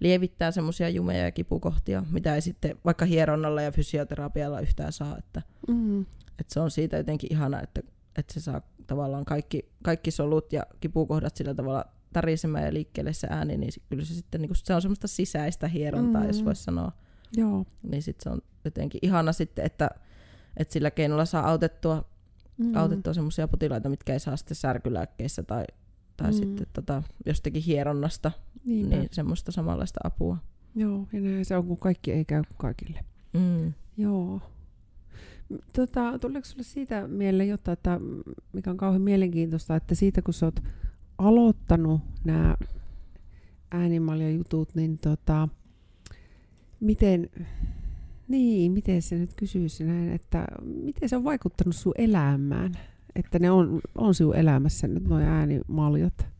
Lievittää 0.00 0.50
semmoisia 0.50 0.88
jumeja 0.88 1.24
ja 1.24 1.32
kipukohtia, 1.32 2.04
mitä 2.10 2.34
ei 2.34 2.40
sitten 2.40 2.78
vaikka 2.84 3.04
hieronnalla 3.04 3.62
ja 3.62 3.72
fysioterapialla 3.72 4.60
yhtään 4.60 4.92
saa. 4.92 5.18
Että, 5.18 5.42
Mm. 5.68 6.00
että 6.00 6.54
se 6.54 6.60
on 6.60 6.70
siitä 6.70 6.96
jotenkin 6.96 7.32
ihana, 7.32 7.60
että, 7.62 7.80
että 8.18 8.34
se 8.34 8.40
saa 8.40 8.60
tavallaan 8.86 9.24
kaikki, 9.24 9.68
kaikki 9.82 10.10
solut 10.10 10.52
ja 10.52 10.62
kipukohdat 10.80 11.36
sillä 11.36 11.54
tavalla 11.54 11.84
tärisemään 12.12 12.64
ja 12.64 12.72
liikkeelle 12.72 13.12
se 13.12 13.26
ääni, 13.30 13.56
niin 13.56 13.72
kyllä 13.90 14.04
se 14.04 14.14
sitten 14.14 14.40
niin 14.40 14.50
se 14.54 14.74
on 14.74 14.82
semmoista 14.82 15.08
sisäistä 15.08 15.68
hierontaa, 15.68 16.20
mm. 16.22 16.26
jos 16.26 16.40
Mm. 16.40 16.44
voisi 16.44 16.62
sanoa 16.64 16.92
Joo. 17.36 17.64
niin 17.82 18.02
sit 18.02 18.20
se 18.20 18.30
on 18.30 18.40
jotenkin 18.64 18.98
ihana 19.02 19.32
sitten, 19.32 19.64
että, 19.64 19.90
että 20.56 20.72
sillä 20.72 20.90
keinolla 20.90 21.24
saa 21.24 21.48
autettua, 21.50 22.04
Mm. 22.58 22.76
autettua 22.76 23.14
semmoisia 23.14 23.48
potilaita, 23.48 23.88
mitkä 23.88 24.12
ei 24.12 24.20
saa 24.20 24.36
sitten 24.36 24.54
särkylääkkeissä 24.54 25.42
tai, 25.42 25.64
tai 26.16 26.30
mm. 26.30 26.36
sitten 26.36 26.66
tota, 26.72 27.02
jostakin 27.26 27.62
hieronnasta, 27.62 28.32
Niinpä. 28.64 28.96
niin 28.96 29.08
semmoista 29.12 29.52
samanlaista 29.52 30.00
apua. 30.04 30.36
Joo, 30.74 31.08
ja 31.12 31.20
näin 31.20 31.44
se 31.44 31.56
on, 31.56 31.66
kun 31.66 31.78
kaikki 31.78 32.12
ei 32.12 32.24
käy 32.24 32.42
kaikille. 32.56 33.04
Mm. 33.32 33.72
Joo. 33.96 34.40
Tota, 35.72 36.18
tuleeko 36.18 36.44
sinulle 36.44 36.64
siitä 36.64 37.08
mieleen 37.08 37.48
jotain, 37.48 37.72
että 37.72 38.00
mikä 38.52 38.70
on 38.70 38.76
kauhean 38.76 39.02
mielenkiintoista, 39.02 39.76
että 39.76 39.94
siitä 39.94 40.22
kun 40.22 40.34
sä 40.34 40.46
oot 40.46 40.60
aloittanut 41.18 42.00
nämä 42.24 42.56
äänimaljajutut, 43.70 44.74
niin 44.74 44.98
tota, 44.98 45.48
miten, 46.80 47.30
niin, 48.28 48.72
miten 48.72 49.02
se 49.02 49.16
nyt 49.16 49.34
kysyisi 49.36 49.84
näin, 49.84 50.12
että 50.12 50.46
miten 50.62 51.08
se 51.08 51.16
on 51.16 51.24
vaikuttanut 51.24 51.76
sun 51.76 51.94
elämään? 51.98 52.72
Että 53.16 53.38
ne 53.38 53.50
on, 53.50 53.80
on 53.94 54.14
sinun 54.14 54.36
elämässä 54.36 54.88
nyt 54.88 55.08
nuo 55.08 55.18
äänimaljat. 55.18 56.33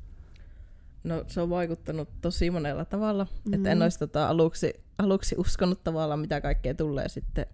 No 1.05 1.25
se 1.27 1.41
on 1.41 1.51
vaikuttanut 1.51 2.09
tosi 2.21 2.51
monella 2.51 2.85
tavalla, 2.85 3.25
mm. 3.25 3.31
Mhm. 3.51 3.55
että 3.55 3.71
en 3.71 3.83
olisi 3.83 3.99
tota, 3.99 4.29
aluksi, 4.29 4.75
aluksi 4.99 5.35
uskonut 5.39 5.85
tavallaan 5.85 6.21
mitä 6.21 6.41
kaikkea 6.41 6.75
tulee 6.75 7.09
sitten 7.09 7.47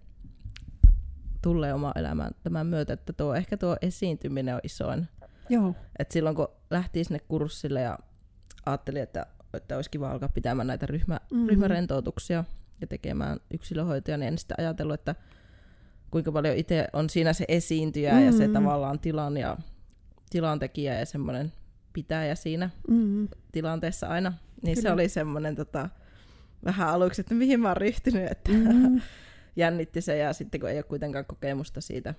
tulee 1.41 1.73
oma 1.73 1.91
elämään 1.95 2.31
tämän 2.43 2.67
myötä, 2.67 2.93
että 2.93 3.13
tuo, 3.13 3.35
ehkä 3.35 3.57
tuo 3.57 3.77
esiintyminen 3.81 4.55
on 4.55 4.61
isoin. 4.63 5.07
Joo. 5.49 5.75
Et 5.99 6.11
silloin 6.11 6.35
kun 6.35 6.47
lähti 6.69 7.03
sinne 7.03 7.19
kurssille 7.27 7.81
ja 7.81 7.99
ajattelin, 8.65 9.01
että, 9.01 9.25
että 9.53 9.75
olisi 9.75 9.89
kiva 9.89 10.11
alkaa 10.11 10.29
pitämään 10.29 10.67
näitä 10.67 10.85
ryhmä, 10.85 11.15
Mhm. 11.15 11.35
mm-hmm. 11.35 11.49
ryhmärentoutuksia 11.49 12.43
ja 12.81 12.87
tekemään 12.87 13.39
yksilöhoitoja, 13.53 14.17
niin 14.17 14.27
en 14.27 14.37
sitten 14.37 14.59
ajatellut, 14.59 14.93
että 14.93 15.15
kuinka 16.11 16.31
paljon 16.31 16.55
itse 16.57 16.87
on 16.93 17.09
siinä 17.09 17.33
se 17.33 17.45
esiintyjä 17.47 18.11
mm-hmm. 18.11 18.25
ja 18.25 18.31
se 18.31 18.47
Mhm. 18.47 18.53
tavallaan 18.53 18.99
tilan 18.99 19.37
ja 19.37 19.57
tilantekijä 20.29 20.99
ja 20.99 21.05
semmoinen 21.05 21.51
pitäjä 21.93 22.35
siinä 22.35 22.69
Mm. 22.87 23.27
tilanteessa 23.51 24.07
aina. 24.07 24.33
Niin 24.63 24.75
Kyllä. 24.75 24.89
se 24.89 24.93
oli 24.93 25.09
semmoinen 25.09 25.55
tota, 25.55 25.89
vähän 26.65 26.87
aluksi, 26.89 27.21
että 27.21 27.33
mihin 27.35 27.59
mä 27.59 27.67
oon 27.67 27.77
ryhtynyt, 27.77 28.31
että 28.31 28.51
Mm. 28.51 29.01
jännitti 29.55 30.01
se 30.01 30.17
ja 30.17 30.33
sitten 30.33 30.61
kun 30.61 30.69
ei 30.69 30.77
ole 30.77 30.83
kuitenkaan 30.83 31.25
kokemusta 31.25 31.81
siitä 31.81 32.13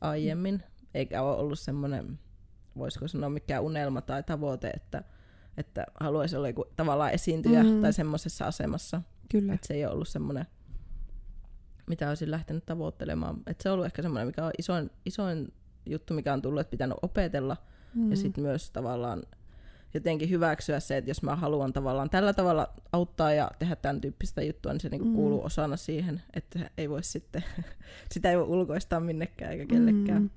aiemmin, 0.00 0.62
eikä 0.94 1.22
ole 1.22 1.36
ollut 1.36 1.58
semmoinen, 1.58 2.18
voisiko 2.78 3.08
sanoa 3.08 3.28
mikään 3.30 3.62
unelma 3.62 4.00
tai 4.00 4.22
tavoite, 4.22 4.68
että, 4.70 5.04
että 5.56 5.86
haluaisi 6.00 6.36
olla 6.36 6.48
joku 6.48 6.64
tavallaan 6.76 7.12
esiintyjä 7.12 7.62
Mm. 7.62 7.68
mm. 7.70 7.80
tai 7.82 7.92
semmoisessa 7.92 8.46
asemassa. 8.46 9.02
Kyllä. 9.30 9.54
Että 9.54 9.66
se 9.66 9.74
ei 9.74 9.84
ole 9.84 9.92
ollut 9.94 10.08
semmoinen, 10.08 10.46
mitä 11.86 12.08
olisin 12.08 12.30
lähtenyt 12.30 12.66
tavoittelemaan. 12.66 13.36
Että 13.46 13.62
se 13.62 13.68
on 13.68 13.72
ollut 13.72 13.86
ehkä 13.86 14.02
semmoinen, 14.02 14.26
mikä 14.26 14.44
on 14.44 14.52
isoin, 14.58 14.90
isoin 15.06 15.52
juttu, 15.86 16.14
mikä 16.14 16.32
on 16.32 16.42
tullut, 16.42 16.60
että 16.60 16.70
pitänyt 16.70 16.98
opetella 17.02 17.56
Mm. 17.94 18.10
ja 18.10 18.16
sitten 18.16 18.44
myös 18.44 18.70
tavallaan 18.70 19.22
jotenkin 19.94 20.30
hyväksyä 20.30 20.80
se, 20.80 20.96
että 20.96 21.10
jos 21.10 21.22
mä 21.22 21.36
haluan 21.36 21.72
tavallaan 21.72 22.10
tällä 22.10 22.32
tavalla 22.32 22.68
auttaa 22.92 23.32
ja 23.32 23.50
tehdä 23.58 23.76
tämän 23.76 24.00
tyyppistä 24.00 24.42
juttua, 24.42 24.72
niin 24.72 24.80
se 24.80 24.88
niinku 24.88 25.08
Mm. 25.08 25.14
kuuluu 25.14 25.44
osana 25.44 25.76
siihen, 25.76 26.22
että 26.34 26.70
ei 26.78 26.90
voi 26.90 27.02
sitten, 27.02 27.44
sitä 28.12 28.30
ei 28.30 28.36
voi 28.36 28.44
ulkoistaa 28.46 29.00
minnekään 29.00 29.52
eikä 29.52 29.66
kellekään. 29.66 30.22
Mm. 30.22 30.30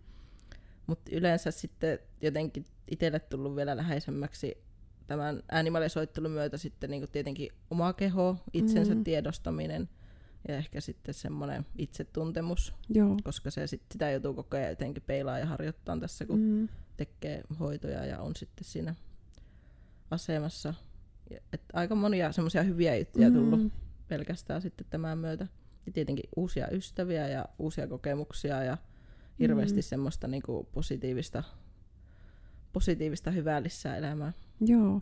Mutta 0.88 1.12
yleensä 1.16 1.52
sitten 1.52 2.00
jotenkin 2.22 2.66
itselle 2.92 3.20
tullut 3.20 3.56
vielä 3.56 3.78
läheisemmäksi 3.78 4.58
tämän 5.08 5.44
äänimaljasoittelun 5.52 6.32
myötä 6.32 6.58
sitten 6.58 6.90
niinku 6.90 7.08
tietenkin 7.12 7.50
oma 7.72 7.94
keho, 7.94 8.38
itsensä 8.54 8.96
Mm. 8.96 9.04
tiedostaminen 9.04 9.90
ja 10.48 10.58
ehkä 10.58 10.82
sitten 10.82 11.14
semmoinen 11.14 11.66
itsetuntemus, 11.78 12.74
Joo. 12.90 13.18
koska 13.24 13.52
se 13.52 13.68
sit, 13.68 13.82
sitä 13.92 14.12
joutuu 14.12 14.34
koko 14.34 14.58
ajan 14.58 14.70
jotenkin 14.70 15.04
peilaa 15.08 15.40
ja 15.40 15.46
harjoittaa 15.46 15.98
tässä, 15.98 16.26
kun 16.26 16.40
Mm. 16.40 16.68
Tekee 16.98 17.42
hoitoja 17.60 18.06
ja 18.06 18.20
on 18.22 18.36
sitten 18.36 18.66
siinä 18.66 18.96
asemassa. 20.12 20.74
Et 21.54 21.62
aika 21.74 21.96
monia 21.96 22.32
semmoisia 22.32 22.64
hyviä 22.64 22.96
juttuja 22.96 23.32
tullut 23.32 23.60
Mm. 23.60 23.72
pelkästään 24.08 24.62
sitten 24.62 24.88
tämän 24.90 25.18
myötä. 25.18 25.48
Ja 25.86 25.92
tietenkin 25.92 26.30
uusia 26.36 26.68
ystäviä 26.72 27.28
ja 27.28 27.46
uusia 27.60 27.88
kokemuksia 27.88 28.64
ja, 28.64 28.78
hirveästi 29.40 29.78
Mm. 29.78 29.82
semmoista 29.84 30.28
niinku 30.28 30.68
positiivista, 30.72 31.44
positiivista 32.74 33.32
hyvää 33.32 33.64
lisää 33.64 33.98
elämään. 33.98 34.34
Joo. 34.62 35.02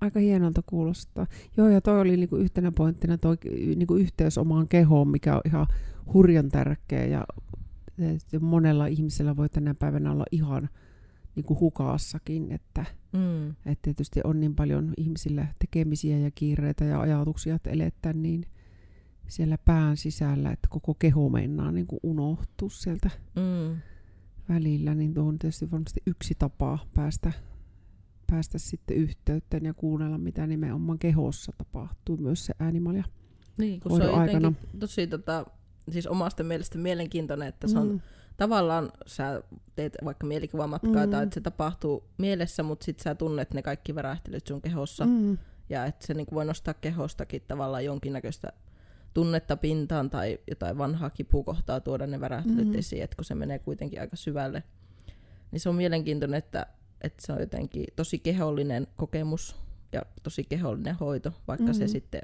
Aika 0.00 0.20
hienolta 0.20 0.62
kuulostaa. 0.66 1.26
Joo, 1.56 1.68
ja 1.68 1.80
toi 1.80 2.00
oli 2.00 2.16
niinku 2.16 2.36
yhtenä 2.36 2.72
pointtina 2.72 3.18
toi 3.18 3.36
niinku 3.76 3.94
yhteys 3.94 4.38
omaan 4.38 4.68
kehoon, 4.68 5.08
mikä 5.08 5.34
on 5.34 5.40
ihan 5.44 5.66
hurjan 6.14 6.48
tärkeä. 6.48 7.06
Ja 7.06 7.26
monella 8.40 8.86
ihmisellä 8.86 9.36
voi 9.36 9.48
tänä 9.48 9.74
päivänä 9.74 10.12
olla 10.12 10.24
ihan 10.32 10.68
niinku 11.36 11.60
hukaassakin, 11.60 12.52
että 12.52 12.84
Mm. 13.12 13.48
Et 13.66 13.82
tietysti 13.82 14.20
on 14.24 14.40
niin 14.40 14.54
paljon 14.54 14.92
ihmisillä 14.96 15.46
tekemisiä 15.58 16.18
ja 16.18 16.30
kiireitä 16.30 16.84
ja 16.84 17.00
ajatuksia, 17.00 17.54
että 17.54 17.70
eletään 17.70 18.22
niin 18.22 18.44
siellä 19.28 19.58
pään 19.58 19.96
sisällä, 19.96 20.50
että 20.50 20.68
koko 20.70 20.94
keho 20.94 21.28
meinaa 21.28 21.72
niin 21.72 21.86
kuin 21.86 22.00
unohtua 22.02 22.68
sieltä 22.70 23.10
Mm. 23.36 23.76
välillä, 24.48 24.94
niin 24.94 25.14
tuo 25.14 25.24
on 25.24 25.38
tietysti 25.38 25.70
varmasti 25.70 26.00
yksi 26.06 26.34
tapa 26.38 26.78
päästä, 26.94 27.32
päästä 28.30 28.58
sitten 28.58 28.96
yhteyteen 28.96 29.64
ja 29.64 29.74
kuunnella, 29.74 30.18
mitä 30.18 30.46
nimenomaan 30.46 30.98
kehossa 30.98 31.52
tapahtuu, 31.58 32.16
myös 32.16 32.46
se 32.46 32.54
äänimalja. 32.58 33.04
Niin, 33.58 33.80
kun 33.80 33.96
se 33.96 34.08
on 34.08 34.20
aikana. 34.20 34.52
tosi 34.78 35.06
tota, 35.06 35.46
siis 35.90 36.06
omasta 36.06 36.44
mielestä 36.44 36.78
mielenkiintoinen, 36.78 37.48
että 37.48 37.68
se 37.68 37.78
on 37.78 37.88
Mm. 37.88 38.00
Tavallaan 38.36 38.92
sä 39.06 39.42
teet 39.76 39.96
vaikka 40.04 40.26
mielikuvamatkaa 40.26 41.06
Mm. 41.06 41.10
tai 41.10 41.22
että 41.22 41.34
se 41.34 41.40
tapahtuu 41.40 42.04
mielessä, 42.18 42.62
mutta 42.62 42.84
sit 42.84 43.00
sä 43.00 43.14
tunnet 43.14 43.54
ne 43.54 43.62
kaikki 43.62 43.94
värähtelyt 43.94 44.46
sun 44.46 44.62
kehossa. 44.62 45.04
Mm. 45.06 45.38
Ja 45.68 45.86
että 45.86 46.06
se 46.06 46.14
niinku 46.14 46.34
voi 46.34 46.44
nostaa 46.44 46.74
kehostakin 46.74 47.42
tavallaan 47.48 47.84
jonkinnäköistä 47.84 48.52
tunnetta 49.14 49.56
pintaan 49.56 50.10
tai 50.10 50.38
jotain 50.50 50.78
vanhaa 50.78 51.10
kipukohtaa 51.10 51.80
tuoda 51.80 52.06
ne 52.06 52.20
värähtelyt 52.20 52.68
Mm. 52.68 52.78
esiin, 52.78 53.02
että 53.02 53.16
kun 53.16 53.24
se 53.24 53.34
menee 53.34 53.58
kuitenkin 53.58 54.00
aika 54.00 54.16
syvälle. 54.16 54.62
Niin 55.50 55.60
se 55.60 55.68
on 55.68 55.74
mielenkiintoinen, 55.74 56.38
että, 56.38 56.66
että 57.00 57.26
se 57.26 57.32
on 57.32 57.40
jotenkin 57.40 57.84
tosi 57.96 58.18
kehollinen 58.18 58.86
kokemus 58.96 59.56
ja 59.92 60.02
tosi 60.22 60.44
kehollinen 60.44 60.94
hoito, 60.94 61.32
vaikka 61.48 61.72
se 61.72 61.84
Mm. 61.84 61.88
sitten 61.88 62.22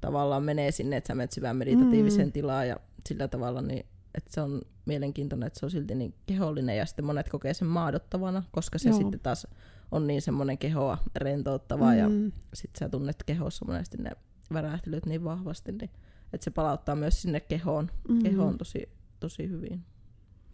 tavallaan 0.00 0.42
menee 0.42 0.70
sinne, 0.70 0.96
että 0.96 1.08
sä 1.08 1.14
menet 1.14 1.32
syvään 1.32 1.56
meditatiiviseen 1.56 2.28
Mm. 2.28 2.32
tilaan 2.32 2.68
ja 2.68 2.76
sillä 3.08 3.28
tavalla, 3.28 3.62
niin 3.62 3.86
että 4.16 4.30
se 4.34 4.40
on 4.40 4.62
mielenkiintoinen, 4.86 5.46
että 5.46 5.60
se 5.60 5.66
on 5.66 5.70
silti 5.70 5.94
niin 5.94 6.14
kehollinen 6.26 6.76
ja 6.76 6.86
sitten 6.86 7.04
monet 7.04 7.28
kokee 7.28 7.54
sen 7.54 7.68
maadottavana, 7.68 8.42
koska 8.52 8.78
se 8.78 8.88
Joo. 8.88 8.98
sitten 8.98 9.20
taas 9.20 9.46
on 9.90 10.06
niin 10.06 10.22
semmoinen 10.22 10.58
kehoa 10.58 10.98
rentouttava 11.16 11.94
ja 11.94 12.08
Mm. 12.08 12.32
sit 12.54 12.70
sä 12.78 12.88
tunnet 12.88 13.16
kehossa 13.26 13.64
monesti 13.64 13.96
ne 13.98 14.10
värähtelyt 14.52 15.06
niin 15.06 15.24
vahvasti, 15.24 15.72
niin 15.72 15.90
että 16.32 16.44
se 16.44 16.50
palauttaa 16.50 16.96
myös 16.96 17.22
sinne 17.22 17.40
kehoon, 17.40 17.90
Mm. 18.08 18.22
kehoon 18.22 18.58
tosi, 18.58 18.88
tosi 19.20 19.48
hyvin. 19.48 19.84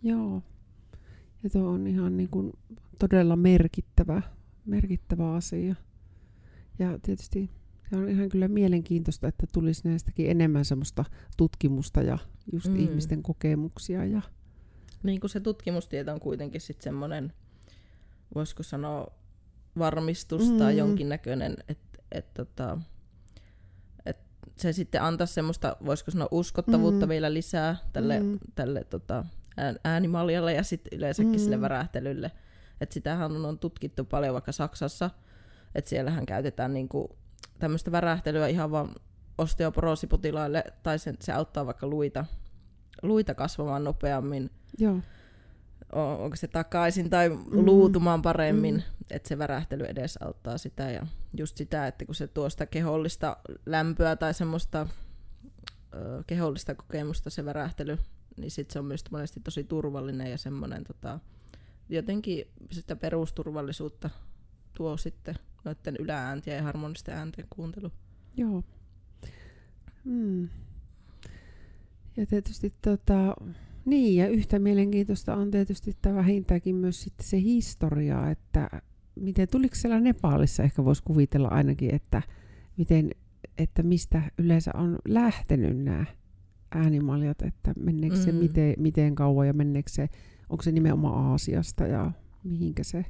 Joo. 0.02 0.42
Ja 1.42 1.50
tuo 1.50 1.68
on 1.70 1.86
ihan 1.86 2.16
niin 2.16 2.28
kuin 2.28 2.52
todella 2.98 3.36
merkittävä, 3.36 4.22
merkittävä 4.64 5.34
asia. 5.34 5.74
Ja 6.78 6.98
tietysti 7.02 7.50
se 7.92 7.96
on 7.98 8.08
ihan 8.08 8.28
kyllä 8.28 8.48
mielenkiintoista, 8.48 9.28
että 9.28 9.46
tulisi 9.52 9.88
näistäkin 9.88 10.30
enemmän 10.30 10.64
semmoista 10.64 11.04
tutkimusta 11.36 12.02
ja 12.02 12.18
just 12.52 12.68
Mm. 12.68 12.76
ihmisten 12.78 13.22
kokemuksia. 13.22 14.04
Ja, 14.04 14.22
Niin 15.02 15.20
kuin 15.20 15.30
se 15.30 15.40
tutkimustieto 15.40 16.12
on 16.12 16.20
kuitenkin 16.20 16.60
sitten 16.60 16.84
semmoinen, 16.84 17.32
voisiko 18.34 18.62
sanoa, 18.62 19.06
varmistus 19.78 20.50
mm. 20.50 20.58
tai 20.58 20.76
jonkinnäköinen, 20.78 21.56
että 21.68 21.98
et, 22.12 22.34
tota, 22.34 22.78
et 24.06 24.16
se 24.56 24.72
sitten 24.72 25.02
antaisi 25.02 25.34
semmoista, 25.34 25.76
voisiko 25.86 26.10
sanoa, 26.10 26.28
uskottavuutta 26.30 27.06
Mm. 27.06 27.10
vielä 27.10 27.34
lisää 27.34 27.76
tälle, 27.92 28.20
Mm. 28.20 28.38
tälle 28.54 28.84
tota, 28.84 29.24
ään- 29.56 29.78
äänimaljalle 29.84 30.52
ja 30.54 30.62
sitten 30.62 30.98
yleensäkin 30.98 31.32
Mm. 31.32 31.38
sille 31.38 31.60
värähtelylle. 31.60 32.30
Et 32.80 32.92
sitähän 32.92 33.44
on 33.46 33.58
tutkittu 33.58 34.04
paljon 34.04 34.32
vaikka 34.34 34.52
Saksassa, 34.52 35.10
että 35.74 35.88
siellähän 35.88 36.26
käytetään 36.26 36.74
niinku 36.74 37.16
tämmöistä 37.62 37.92
värähtelyä 37.92 38.46
ihan 38.48 38.70
vaan 38.70 38.94
osteoporoosipotilaille, 39.38 40.64
tai 40.82 40.98
se, 40.98 41.14
se 41.20 41.32
auttaa 41.32 41.66
vaikka 41.66 41.86
luita, 41.86 42.24
luita 43.02 43.34
kasvamaan 43.34 43.84
nopeammin, 43.84 44.50
joo. 44.78 44.96
o- 45.92 46.24
onko 46.24 46.36
se 46.36 46.48
takaisin 46.48 47.10
tai 47.10 47.28
Mm. 47.28 47.36
luutumaan 47.50 48.22
paremmin, 48.22 48.74
Mm. 48.74 48.82
että 49.10 49.28
se 49.28 49.38
värähtely 49.38 49.84
edes 49.84 50.16
auttaa 50.22 50.58
sitä 50.58 50.90
ja 50.90 51.06
just 51.38 51.56
sitä, 51.56 51.86
että 51.86 52.04
kun 52.04 52.14
se 52.14 52.26
tuo 52.28 52.50
sitä 52.50 52.66
kehollista 52.66 53.36
lämpöä 53.66 54.16
tai 54.16 54.34
semmoista 54.34 54.86
ö, 55.94 56.22
kehollista 56.26 56.74
kokemusta 56.74 57.30
se 57.30 57.44
värähtely, 57.44 57.98
niin 58.36 58.50
sit 58.50 58.70
se 58.70 58.78
on 58.78 58.84
myös 58.84 59.04
monesti 59.10 59.40
tosi 59.40 59.64
turvallinen 59.64 60.30
ja 60.30 60.38
semmoinen 60.38 60.84
tota, 60.84 61.18
jotenkin 61.88 62.44
sitä 62.70 62.96
perusturvallisuutta 62.96 64.10
tuo 64.76 64.96
sitten 64.96 65.34
noiden 65.64 65.96
yläääntien 65.98 66.56
ja 66.56 66.62
harmonisten 66.62 67.14
äänten 67.14 67.46
kuuntelu. 67.50 67.90
Joo. 68.36 68.62
Mm. 70.04 70.48
Ja 72.16 72.26
tietysti 72.26 72.74
tota, 72.82 73.36
niin, 73.84 74.16
ja 74.16 74.28
yhtä 74.28 74.58
mielenkiintoista 74.58 75.36
on 75.36 75.50
tietysti 75.50 75.90
että 75.90 76.14
vähintäänkin 76.14 76.76
myös 76.76 77.02
sitten 77.02 77.26
se 77.26 77.40
historia, 77.40 78.30
että 78.30 78.68
miten 79.14 79.48
tuliko 79.48 79.74
siellä 79.74 80.00
Nepalissa, 80.00 80.62
ehkä 80.62 80.84
voisi 80.84 81.02
kuvitella 81.02 81.48
ainakin, 81.48 81.94
että, 81.94 82.22
miten, 82.76 83.10
että 83.58 83.82
mistä 83.82 84.22
yleensä 84.38 84.70
on 84.74 84.98
lähtenyt 85.08 85.78
nämä 85.78 86.04
äänimaljat, 86.70 87.42
että 87.42 87.72
menneekö 87.80 88.16
se 88.16 88.32
Mm. 88.32 88.38
miten, 88.38 88.74
miten 88.78 89.14
kauan 89.14 89.46
ja 89.46 89.52
menneekö 89.52 89.90
se, 89.90 90.08
onko 90.48 90.62
se 90.62 90.72
nimenomaan 90.72 91.30
Aasiasta 91.30 91.86
ja 91.86 92.12
mihinkä 92.44 92.84
se, 92.84 93.04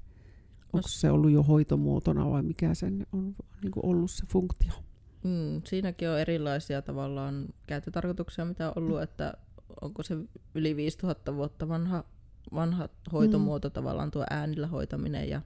onko 0.72 0.88
se 0.88 1.10
ollut 1.10 1.30
jo 1.30 1.42
hoitomuotona 1.42 2.30
vai 2.30 2.42
mikä 2.42 2.74
sen 2.74 3.06
on 3.12 3.34
niin 3.62 3.70
kuin 3.70 3.86
ollut 3.86 4.10
se 4.10 4.26
funktio. 4.26 4.72
Mm, 5.24 5.62
siinäkin 5.64 6.08
on 6.10 6.18
erilaisia 6.18 6.82
tavallaan 6.82 7.48
käyttötarkoituksia, 7.66 8.44
mitä 8.44 8.68
on 8.68 8.72
ollut, 8.76 9.02
että 9.02 9.34
onko 9.80 10.02
se 10.02 10.16
yli 10.54 10.76
5000 10.76 11.34
vuotta 11.34 11.68
vanha, 11.68 12.04
vanha 12.54 12.88
hoitomuoto 13.12 13.68
mm. 13.68 13.72
tavallaan 13.72 14.10
tuo 14.10 14.24
äänillä 14.30 14.66
hoitaminen 14.66 15.28
ja 15.28 15.42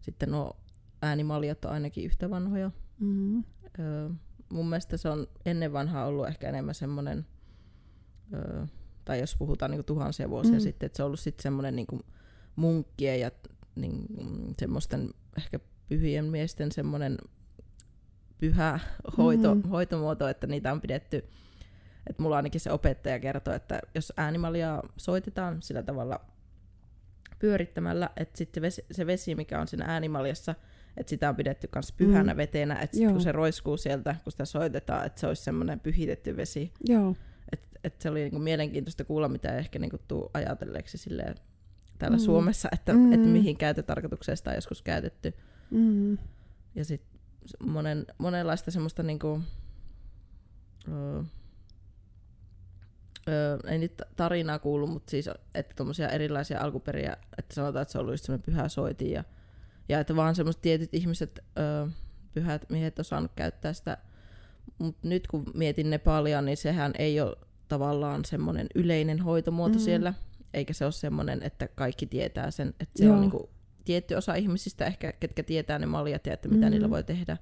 sitten 0.00 0.30
nuo 0.30 0.56
äänimaljat 1.02 1.64
on 1.64 1.72
ainakin 1.72 2.04
yhtä 2.04 2.30
vanhoja. 2.30 2.70
Mm. 3.00 3.44
Öö, 3.78 4.10
mun 4.48 4.68
mielestä 4.68 4.96
se 4.96 5.08
on 5.08 5.26
ennen 5.44 5.72
vanhaa 5.72 6.06
ollut 6.06 6.28
ehkä 6.28 6.48
enemmän 6.48 6.74
semmoinen, 6.74 7.26
öö, 8.34 8.66
tai 9.04 9.20
jos 9.20 9.36
puhutaan 9.36 9.70
niinku 9.70 9.84
tuhansia 9.84 10.30
vuosia 10.30 10.52
Mm. 10.52 10.56
mm. 10.56 10.60
sitten, 10.60 10.86
että 10.86 10.96
se 10.96 11.02
on 11.02 11.06
ollut 11.06 11.20
sitten 11.20 11.42
semmoinen 11.42 11.76
niinku 11.76 12.00
munkkien 12.56 13.20
ja 13.20 13.30
niin, 13.76 14.06
semmoisten 14.58 15.10
ehkä 15.38 15.60
pyhien 15.88 16.24
miesten 16.24 16.72
semmoinen 16.72 17.18
pyhä 18.38 18.80
hoito, 19.18 19.54
Mm. 19.54 19.62
mm. 19.62 19.68
hoitomuoto, 19.68 20.28
että 20.28 20.46
niitä 20.46 20.72
on 20.72 20.80
pidetty, 20.80 21.16
että 22.06 22.22
mulla 22.22 22.36
ainakin 22.36 22.60
se 22.60 22.72
opettaja 22.72 23.18
kertoi, 23.18 23.56
että 23.56 23.80
jos 23.94 24.12
äänimaljaa 24.16 24.82
soitetaan 24.96 25.62
sillä 25.62 25.82
tavalla 25.82 26.20
pyörittämällä, 27.38 28.10
että 28.16 28.38
sitten 28.38 28.60
se 28.60 28.62
vesi, 28.62 28.84
se 28.90 29.06
vesi, 29.06 29.34
mikä 29.34 29.60
on 29.60 29.68
siinä 29.68 29.84
äänimaljassa, 29.88 30.54
että 30.96 31.10
sitä 31.10 31.28
on 31.28 31.36
pidetty 31.36 31.68
myös 31.74 31.92
pyhänä 31.92 32.32
Mm. 32.32 32.36
vetenä, 32.36 32.74
että 32.80 32.96
sit 32.96 33.02
Joo. 33.04 33.12
kun 33.12 33.22
se 33.22 33.32
roiskuu 33.32 33.76
sieltä, 33.76 34.16
kun 34.24 34.30
sitä 34.32 34.44
soitetaan, 34.44 35.06
että 35.06 35.20
se 35.20 35.26
olisi 35.26 35.42
semmoinen 35.42 35.80
pyhitetty 35.80 36.36
vesi. 36.36 36.72
Joo. 36.88 37.16
Että 37.52 37.68
et 37.84 38.00
se 38.00 38.10
oli 38.10 38.20
niinku 38.20 38.38
mielenkiintoista 38.38 39.04
kuulla, 39.04 39.28
mitä 39.28 39.52
ei 39.52 39.58
ehkä 39.58 39.78
niinku 39.78 39.98
tuu 40.08 40.30
ajatelleeksi 40.34 40.98
silleen 40.98 41.34
täällä 42.02 42.16
Mm. 42.16 42.24
Suomessa, 42.24 42.68
että, 42.72 42.92
Mm. 42.92 43.12
että 43.12 43.28
mihin 43.28 43.56
käytötarkoitukseen 43.56 44.36
sitä 44.36 44.50
on 44.50 44.56
joskus 44.56 44.82
käytetty. 44.82 45.34
Mm. 45.70 46.18
Ja 46.74 46.84
sitten 46.84 47.20
monen, 47.66 48.06
monenlaista 48.18 48.70
semmoista 48.70 49.02
niinku, 49.02 49.40
öö, 50.88 51.22
öö, 53.28 53.58
ei 53.68 53.78
nyt 53.78 54.02
tarinaa 54.16 54.58
kuulu, 54.58 54.86
mutta 54.86 55.10
siis, 55.10 55.30
että 55.54 55.74
tuommoisia 55.76 56.08
erilaisia 56.08 56.60
alkuperiä, 56.60 57.16
että 57.38 57.54
sanotaan, 57.54 57.82
että 57.82 57.92
se 57.92 57.98
on 57.98 58.02
ollut 58.02 58.12
just 58.12 58.24
semmoinen 58.24 58.44
pyhä 58.44 58.68
soitin 58.68 59.10
ja, 59.10 59.24
ja 59.88 60.00
että 60.00 60.16
vaan 60.16 60.34
semmoiset 60.34 60.62
tietyt 60.62 60.94
ihmiset, 60.94 61.40
öö, 61.58 61.86
pyhät 62.34 62.70
miehet 62.70 62.98
on 62.98 63.04
saanut 63.04 63.32
käyttää 63.36 63.72
sitä. 63.72 63.98
Mutta 64.78 65.08
nyt 65.08 65.26
kun 65.26 65.44
mietin 65.54 65.90
Nepalia, 65.90 66.42
niin 66.42 66.56
sehän 66.56 66.92
ei 66.98 67.20
ole 67.20 67.36
tavallaan 67.68 68.24
semmoinen 68.24 68.66
yleinen 68.74 69.20
hoitomuoto 69.20 69.74
mm. 69.74 69.80
siellä, 69.80 70.14
eikä 70.54 70.72
se 70.72 70.84
ole 70.84 70.92
semmoinen, 70.92 71.42
että 71.42 71.68
kaikki 71.68 72.06
tietää 72.06 72.50
sen, 72.50 72.68
että 72.68 72.98
se 72.98 73.04
Joo. 73.04 73.14
on 73.14 73.20
niinku 73.20 73.50
tietty 73.84 74.14
osa 74.14 74.34
ihmisistä 74.34 74.86
ehkä, 74.86 75.12
ketkä 75.12 75.42
tietää 75.42 75.78
ne 75.78 75.86
maljat 75.86 76.26
ja 76.26 76.32
että 76.32 76.48
mitä 76.48 76.60
Mm. 76.60 76.66
mm. 76.66 76.70
niillä 76.70 76.90
voi 76.90 77.04
tehdä. 77.04 77.36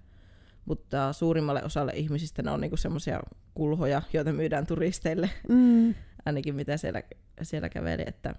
Mutta 0.65 1.13
suurimmalle 1.13 1.65
osalle 1.65 1.93
ihmisistä 1.95 2.43
ne 2.43 2.51
on 2.51 2.61
niinku 2.61 2.77
semmoisia 2.77 3.21
kulhoja, 3.55 4.03
joita 4.13 4.33
myydään 4.33 4.67
turisteille, 4.67 5.31
Mm. 5.49 5.95
ainakin 6.27 6.55
mitä 6.55 6.77
siellä, 6.77 7.03
siellä 7.43 7.69
käveli. 7.69 8.03
Että, 8.07 8.35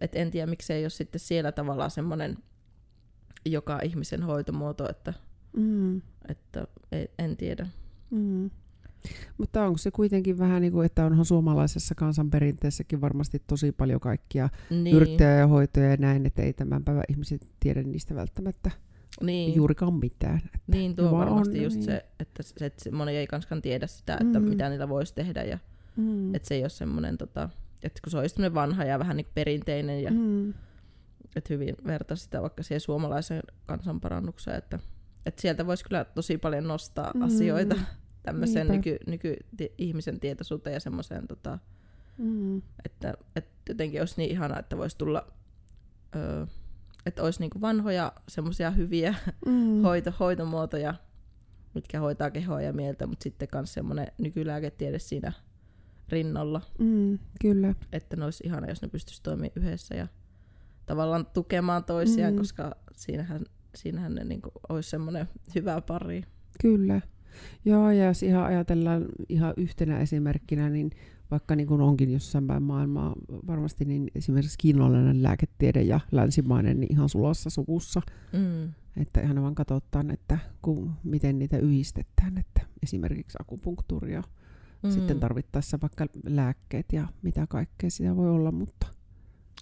et 0.00 0.14
en 0.14 0.30
tiedä, 0.30 0.46
miksei 0.46 0.76
ei 0.76 0.84
ole 0.84 0.90
sitten 0.90 1.20
siellä 1.20 1.52
tavallaan 1.52 1.90
semmoinen 1.90 2.38
joka 3.46 3.80
ihmisen 3.82 4.22
hoitomuoto, 4.22 4.90
että, 4.90 5.14
Mm. 5.56 6.02
että 6.28 6.66
en 7.18 7.36
tiedä. 7.36 7.66
Mm. 8.10 8.50
Mutta 9.38 9.64
onko 9.66 9.78
se 9.78 9.90
kuitenkin 9.90 10.38
vähän 10.38 10.62
niin 10.62 10.72
kuin, 10.72 10.86
että 10.86 11.04
onhan 11.06 11.24
suomalaisessa 11.24 11.94
kansanperinteessäkin 11.94 13.00
varmasti 13.00 13.42
tosi 13.46 13.72
paljon 13.72 14.00
kaikkia 14.00 14.48
Niin, 14.70 14.96
yrttejä 14.96 15.30
ja 15.36 15.46
hoitoja 15.46 15.90
ja 15.90 15.96
näin, 15.96 16.26
että 16.26 16.42
ei 16.42 16.52
tämän 16.52 16.84
päivän 16.84 17.04
ihmiset 17.08 17.48
tiedä 17.60 17.82
niistä 17.82 18.14
välttämättä 18.14 18.70
niin, 19.20 19.54
juurikaan 19.54 19.94
mitään. 19.94 20.40
Että 20.44 20.58
niin 20.72 20.96
tuo 20.96 21.10
varmasti 21.12 21.58
on, 21.58 21.64
just 21.64 21.76
niin. 21.76 21.84
se, 21.84 22.06
että, 22.20 22.42
se, 22.42 22.66
että 22.66 22.84
se- 22.84 22.90
moni 22.90 23.16
ei 23.16 23.26
kanskaan 23.26 23.62
tiedä 23.62 23.86
sitä, 23.86 24.18
että 24.20 24.40
Mm. 24.40 24.48
mitä 24.48 24.68
niillä 24.68 24.88
voisi 24.88 25.14
tehdä 25.14 25.42
ja 25.42 25.58
Mm. 25.96 26.34
että 26.34 26.48
se 26.48 26.54
ei 26.54 26.62
ole 26.62 26.68
semmoinen, 26.68 27.18
tota, 27.18 27.48
että 27.82 28.00
kun 28.04 28.10
se 28.10 28.18
olisi 28.18 28.54
vanha 28.54 28.84
ja 28.84 28.98
vähän 28.98 29.16
niin 29.16 29.26
perinteinen 29.34 30.02
ja 30.02 30.10
Mm. 30.10 30.50
että 31.36 31.54
hyvin 31.54 31.74
vertaisi 31.86 32.22
sitä 32.24 32.42
vaikka 32.42 32.62
siihen 32.62 32.80
suomalaiseen 32.80 33.42
kansanparannukseen, 33.66 34.58
että, 34.58 34.78
että 35.26 35.42
sieltä 35.42 35.66
voisi 35.66 35.84
kyllä 35.84 36.04
tosi 36.04 36.38
paljon 36.38 36.64
nostaa 36.68 37.10
Mm. 37.14 37.22
asioita 37.22 37.76
tämmöiseen 38.22 38.68
Niinpä. 38.68 38.90
nyky, 38.90 39.04
nyky, 39.10 39.36
ti- 39.56 39.72
ihmisen 39.78 40.20
tietoisuuteen 40.20 40.74
ja 40.74 40.80
semmoiseen, 40.80 41.26
tota, 41.28 41.58
Mm. 42.18 42.62
että, 42.84 43.14
että 43.36 43.50
jotenkin 43.68 44.00
olisi 44.00 44.14
niin 44.16 44.30
ihana, 44.30 44.58
että 44.58 44.76
voisi 44.76 44.98
tulla, 44.98 45.26
öö, 46.16 46.46
että 47.06 47.22
olisi 47.22 47.40
niinku 47.40 47.60
vanhoja 47.60 48.12
semmoisia 48.28 48.70
hyviä 48.70 49.14
Mm. 49.46 49.82
hoito, 49.82 50.12
hoitomuotoja, 50.20 50.94
mitkä 51.74 52.00
hoitaa 52.00 52.30
kehoa 52.30 52.60
ja 52.60 52.72
mieltä, 52.72 53.06
mutta 53.06 53.22
sitten 53.22 53.48
myös 53.52 53.74
semmoinen 53.74 54.06
nykylääketiede 54.18 54.98
siinä 54.98 55.32
rinnalla, 56.08 56.60
Mm. 56.78 57.18
Kyllä. 57.40 57.74
että 57.92 58.16
ne 58.16 58.24
olisi 58.24 58.44
ihana, 58.46 58.68
jos 58.68 58.82
ne 58.82 58.88
pystyisi 58.88 59.22
toimimaan 59.22 59.52
yhdessä 59.56 59.94
ja 59.94 60.08
tavallaan 60.86 61.26
tukemaan 61.26 61.84
toisiaan, 61.84 62.32
Mm. 62.32 62.38
koska 62.38 62.76
siinähän, 62.92 63.44
siinähän 63.74 64.14
ne 64.14 64.24
niinku 64.24 64.50
olisi 64.68 64.90
semmoinen 64.90 65.28
hyvä 65.54 65.80
pari. 65.80 66.22
Kyllä. 66.62 67.00
Joo, 67.64 67.90
ja 67.90 68.04
jos 68.04 68.22
ihan 68.22 68.44
ajatellaan 68.44 69.06
ihan 69.28 69.54
yhtenä 69.56 70.00
esimerkkinä, 70.00 70.70
niin 70.70 70.90
vaikka 71.30 71.56
niin 71.56 71.66
kuin 71.66 71.80
onkin 71.80 72.12
jossain 72.12 72.46
päin 72.46 72.62
maailmaa 72.62 73.14
varmasti, 73.46 73.84
niin 73.84 74.10
esimerkiksi 74.14 74.58
kiinalainen 74.58 75.22
lääketiede 75.22 75.82
ja 75.82 76.00
länsimainen 76.12 76.80
niin 76.80 76.92
ihan 76.92 77.08
sulassa 77.08 77.50
suvussa. 77.50 78.02
Mm. 78.32 78.72
Että 78.96 79.20
ihan 79.20 79.42
vaan 79.42 79.54
katsotaan, 79.54 80.10
että 80.10 80.38
kun, 80.62 80.92
miten 81.04 81.38
niitä 81.38 81.58
yhdistetään, 81.58 82.38
että 82.38 82.60
esimerkiksi 82.82 83.38
akupunktuuria, 83.40 84.22
mm. 84.82 84.90
sitten 84.90 85.20
tarvittaessa 85.20 85.78
vaikka 85.82 86.06
lääkkeet 86.24 86.86
ja 86.92 87.08
mitä 87.22 87.46
kaikkea 87.46 87.90
sitä 87.90 88.16
voi 88.16 88.30
olla, 88.30 88.52
mutta 88.52 88.86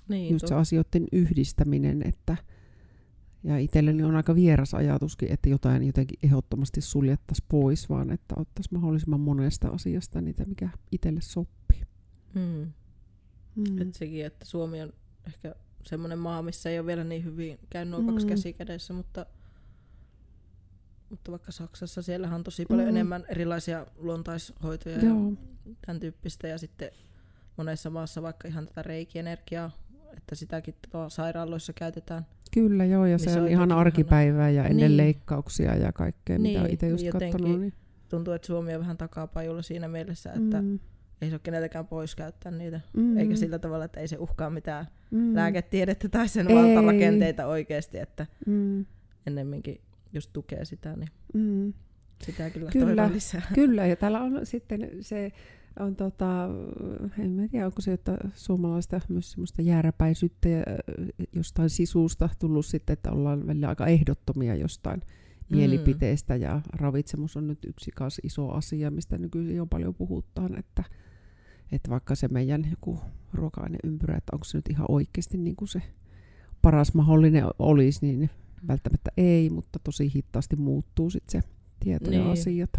niin, 0.09 0.33
just 0.33 0.46
se 0.46 0.54
asioiden 0.54 1.07
yhdistäminen, 1.12 2.02
että 2.07 2.37
ja 3.44 3.59
itselleni 3.59 4.03
on 4.03 4.16
aika 4.16 4.35
vieras 4.35 4.74
ajatuskin, 4.74 5.33
että 5.33 5.48
jotain 5.48 5.87
jotenkin 5.87 6.18
ehdottomasti 6.22 6.81
suljettaisiin 6.81 7.46
pois, 7.48 7.88
vaan 7.88 8.11
että 8.11 8.35
ottaisiin 8.38 8.79
mahdollisimman 8.79 9.20
monesta 9.20 9.68
asiasta 9.68 10.20
niitä, 10.20 10.44
mikä 10.44 10.68
itselle 10.92 11.20
sopii. 11.20 11.83
mm. 12.35 12.72
Mm. 13.57 13.83
Et 13.83 13.94
sekin, 13.94 14.27
että 14.27 14.44
Suomi 14.44 14.83
on 14.83 14.92
ehkä 15.27 15.55
semmoinen 15.87 16.18
maa, 16.18 16.42
missä 16.42 16.70
ei 16.70 16.79
ole 16.79 16.87
vielä 16.87 17.05
niin 17.05 17.24
hyvin 17.24 17.59
käynyt 17.70 18.01
nuo 18.05 18.12
kaksi 18.12 18.27
Mm. 18.27 18.29
käsi 18.31 18.53
kädessä, 18.53 18.94
mutta, 18.94 19.27
mutta 21.11 21.31
vaikka 21.31 21.53
Saksassa 21.53 22.03
siellähän 22.03 22.37
on 22.37 22.44
tosi 22.44 22.66
paljon 22.66 22.87
Mm. 22.88 22.96
enemmän 22.96 23.24
erilaisia 23.29 23.87
luontaishoitoja 23.96 24.96
ja 24.98 25.05
Joo, 25.05 25.33
tämän 25.87 26.01
tyyppistä. 26.01 26.48
Ja 26.48 26.59
sitten 26.59 26.90
monessa 27.57 27.90
maassa 27.90 28.22
vaikka 28.22 28.48
ihan 28.48 28.66
tätä 28.66 28.83
reikienergiaa, 28.83 29.70
että 30.16 30.35
sitäkin 30.35 30.74
sairaaloissa 31.09 31.72
käytetään. 31.72 32.27
Kyllä 32.54 32.84
joo, 32.84 33.06
ja 33.06 33.16
Niin 33.16 33.24
se 33.28 33.32
se 33.32 33.40
on 33.40 33.48
ihan 33.48 33.72
arkipäivää 33.72 34.50
ja 34.50 34.64
ennen 34.64 34.76
Niin. 34.88 34.96
leikkauksia 34.96 35.76
ja 35.76 35.92
kaikkea, 35.92 36.38
mitä 36.38 36.48
Niin, 36.48 36.61
on 36.61 36.70
itse 36.70 36.88
just 36.88 37.04
jotenkin 37.06 37.32
katsonut. 37.32 37.61
Niin, 37.61 37.72
Tuntuu, 38.08 38.34
että 38.34 38.46
Suomi 38.46 38.74
on 38.74 38.80
vähän 38.80 38.96
takapajulla 38.96 39.62
siinä 39.62 39.88
mielessä, 39.88 40.32
että 40.32 40.62
mm, 40.62 40.78
ei 41.22 41.28
se 41.28 41.34
ole 41.34 41.40
keneltäkään 41.42 41.87
pois 41.87 42.14
käyttää 42.16 42.52
niitä. 42.52 42.80
mm, 42.96 43.16
Eikä 43.18 43.37
sillä 43.37 43.58
tavalla, 43.58 43.84
että 43.84 44.00
ei 44.00 44.08
se 44.08 44.16
uhkaa 44.18 44.50
mitään 44.50 44.87
mm, 45.11 45.34
lääketiedettä 45.34 46.08
tai 46.08 46.28
sen 46.28 46.48
Ei. 46.50 46.54
valtarakenteita 46.56 47.46
oikeasti, 47.46 47.98
että 47.98 48.26
mm, 48.46 48.87
ennemminkin 49.26 49.80
just 50.12 50.30
tukee 50.32 50.64
sitä, 50.64 50.96
niin 50.96 51.08
mm. 51.34 51.72
sitä 52.22 52.50
kyllä, 52.50 52.70
Kyllä. 52.70 52.87
toivon 52.96 53.12
lisää. 53.14 53.42
Kyllä, 53.54 53.87
ja 53.87 53.96
täällä 53.96 54.20
on 54.20 54.40
sitten 54.46 54.88
se, 55.00 55.32
on 55.80 55.96
tota, 55.96 56.48
en 57.18 57.30
mä 57.30 57.48
tiedä, 57.48 57.66
onko 57.66 57.80
se, 57.80 57.92
että 57.92 58.18
suomalaista 58.34 59.00
myös 59.08 59.30
semmoista 59.30 59.62
jääräpäisyyttä 59.62 60.48
ja 60.48 60.62
jostain 61.32 61.70
sisusta 61.70 62.28
tullut 62.38 62.66
sitten, 62.66 62.92
että 62.92 63.12
ollaan 63.12 63.46
välillä 63.46 63.68
aika 63.68 63.86
ehdottomia 63.86 64.54
jostain 64.54 65.02
Mm. 65.50 65.56
mielipiteistä, 65.56 66.36
ja 66.36 66.60
ravitsemus 66.72 67.36
on 67.36 67.46
nyt 67.46 67.64
yksi 67.64 67.90
iso 68.22 68.50
asia, 68.50 68.90
mistä 68.90 69.18
nykyisin 69.18 69.56
jo 69.56 69.66
paljon 69.66 69.94
puhutaan, 69.94 70.58
että, 70.58 70.84
että 71.72 71.90
vaikka 71.90 72.14
se 72.14 72.28
meidän 72.28 72.66
joku 72.70 72.98
ruoka-aineympyrä, 73.32 74.16
että 74.16 74.30
onko 74.36 74.44
se 74.44 74.58
nyt 74.58 74.68
ihan 74.70 74.86
oikeasti 74.88 75.38
niin 75.38 75.56
kuin 75.56 75.68
se 75.68 75.82
paras 76.62 76.94
mahdollinen 76.94 77.44
olisi, 77.58 78.06
niin 78.06 78.30
välttämättä 78.68 79.10
ei, 79.16 79.50
mutta 79.50 79.78
tosi 79.84 80.12
hitaasti 80.14 80.56
muuttuu 80.56 81.10
sitten 81.10 81.42
se 81.42 81.48
tieto 81.80 82.10
ja 82.10 82.20
Niin. 82.20 82.30
asiat. 82.32 82.70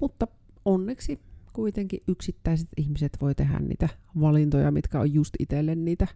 Mutta 0.00 0.26
onneksi 0.64 1.18
kuitenkin 1.52 2.00
yksittäiset 2.08 2.68
ihmiset 2.76 3.12
voi 3.20 3.34
tehdä 3.34 3.58
niitä 3.58 3.88
valintoja, 4.20 4.70
mitkä 4.70 5.00
on 5.00 5.14
just 5.14 5.34
itselle 5.38 5.74
niitä 5.74 6.06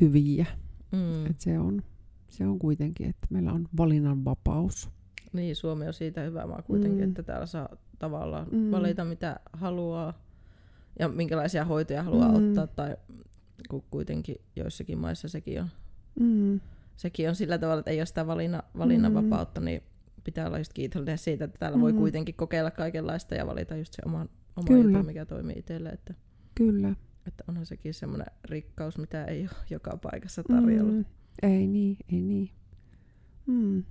hyviä. 0.00 0.46
Mm. 0.92 1.26
Et 1.26 1.40
se, 1.40 1.58
on, 1.58 1.82
se 2.28 2.46
on 2.46 2.58
kuitenkin, 2.58 3.08
että 3.08 3.26
meillä 3.30 3.52
on 3.52 3.68
valinnanvapaus. 3.76 4.90
Niin, 5.32 5.56
Suomi 5.56 5.86
on 5.86 5.92
siitä 5.94 6.20
hyvä 6.20 6.46
maa 6.46 6.62
kuitenkin, 6.62 7.00
Mm. 7.04 7.08
että 7.08 7.22
täällä 7.22 7.46
saa 7.46 7.68
tavallaan 7.98 8.46
Mm. 8.52 8.70
valita 8.70 9.04
mitä 9.04 9.40
haluaa 9.52 10.22
ja 10.98 11.08
minkälaisia 11.08 11.64
hoitoja 11.64 12.02
haluaa 12.02 12.28
Mm. 12.28 12.34
ottaa, 12.48 12.66
tai 12.66 12.96
kun 13.68 13.82
kuitenkin 13.90 14.36
joissakin 14.56 14.98
maissa 14.98 15.28
sekin 15.28 15.60
on, 15.60 15.68
Mm. 16.20 16.60
sekin 16.96 17.28
on 17.28 17.34
sillä 17.34 17.58
tavalla, 17.58 17.78
että 17.78 17.90
ei 17.90 18.00
ole 18.00 18.06
sitä 18.06 18.26
valinna, 18.26 18.62
valinnanvapautta, 18.78 19.60
niin 19.60 19.82
pitää 20.28 20.46
olla 20.46 20.58
just 20.58 20.72
kiitollinen 20.72 21.18
siitä, 21.18 21.44
että 21.44 21.58
täällä 21.58 21.80
voi 21.80 21.92
Mm. 21.92 21.98
kuitenkin 21.98 22.34
kokeilla 22.34 22.70
kaikenlaista 22.70 23.34
ja 23.34 23.46
valita 23.46 23.76
just 23.76 23.92
se 23.92 24.02
oma 24.06 24.26
Kyllä. 24.66 24.98
juttu, 24.98 25.06
mikä 25.06 25.26
toimii 25.26 25.58
itselle, 25.58 25.88
että, 25.88 26.14
Kyllä. 26.54 26.94
että 27.26 27.44
onhan 27.48 27.66
sekin 27.66 27.94
semmoinen 27.94 28.26
rikkaus, 28.44 28.98
mitä 28.98 29.24
ei 29.24 29.40
ole 29.40 29.50
joka 29.70 29.96
paikassa 30.02 30.42
tarjolla. 30.42 30.92
Mm. 30.92 31.04
Ei 31.42 31.66
niin, 31.66 31.96
ei 32.12 32.20
niin. 32.20 32.50
Mm. 33.46 33.84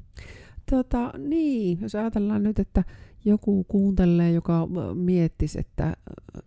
Tota, 0.71 1.13
niin, 1.17 1.81
jos 1.81 1.95
ajatellaan 1.95 2.43
nyt, 2.43 2.59
että 2.59 2.83
joku 3.25 3.63
kuuntelee, 3.63 4.31
joka 4.31 4.67
miettisi, 4.93 5.59
että 5.59 5.93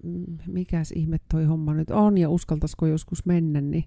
mm, 0.02 0.38
mikäs 0.46 0.92
ihme 0.92 1.16
toi 1.32 1.44
homma 1.44 1.74
nyt 1.74 1.90
on 1.90 2.18
ja 2.18 2.30
uskaltaisiko 2.30 2.86
joskus 2.86 3.26
mennä, 3.26 3.60
niin 3.60 3.84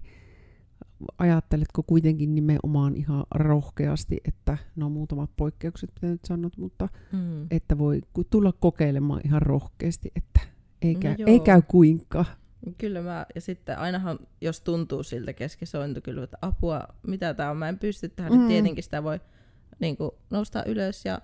ajatteletko 1.18 1.82
kuitenkin 1.82 2.34
nimenomaan 2.34 2.96
ihan 2.96 3.24
rohkeasti, 3.34 4.20
että 4.28 4.58
no 4.76 4.88
muutamat 4.90 5.30
poikkeukset, 5.36 5.90
mitä 5.94 6.06
nyt 6.06 6.24
sanot, 6.24 6.56
mutta 6.56 6.88
Mm. 7.12 7.46
että 7.50 7.78
voi 7.78 8.00
tulla 8.30 8.52
kokeilemaan 8.52 9.20
ihan 9.24 9.42
rohkeasti, 9.42 10.12
että 10.16 10.40
ei 10.82 10.94
No 10.94 11.00
käy, 11.00 11.14
joo. 11.18 11.30
ei 11.30 11.40
käy 11.40 11.62
kuinka. 11.68 12.24
Kyllä 12.78 13.02
mä, 13.02 13.26
ja 13.34 13.40
sitten 13.40 13.78
ainahan, 13.78 14.18
jos 14.40 14.60
tuntuu 14.60 15.02
siltä 15.02 15.32
keskisointokylvä, 15.32 16.24
että 16.24 16.38
apua, 16.42 16.80
mitä 17.06 17.34
tää 17.34 17.50
on, 17.50 17.56
mä 17.56 17.68
en 17.68 17.78
pysty 17.78 18.08
tähän, 18.08 18.32
mm. 18.32 18.38
Niin 18.38 18.48
tietenkin 18.48 18.84
sitä 18.84 19.02
voi 19.02 19.20
niin 19.80 19.96
kuin, 19.96 20.10
nousta 20.30 20.64
ylös 20.64 21.04
ja 21.04 21.20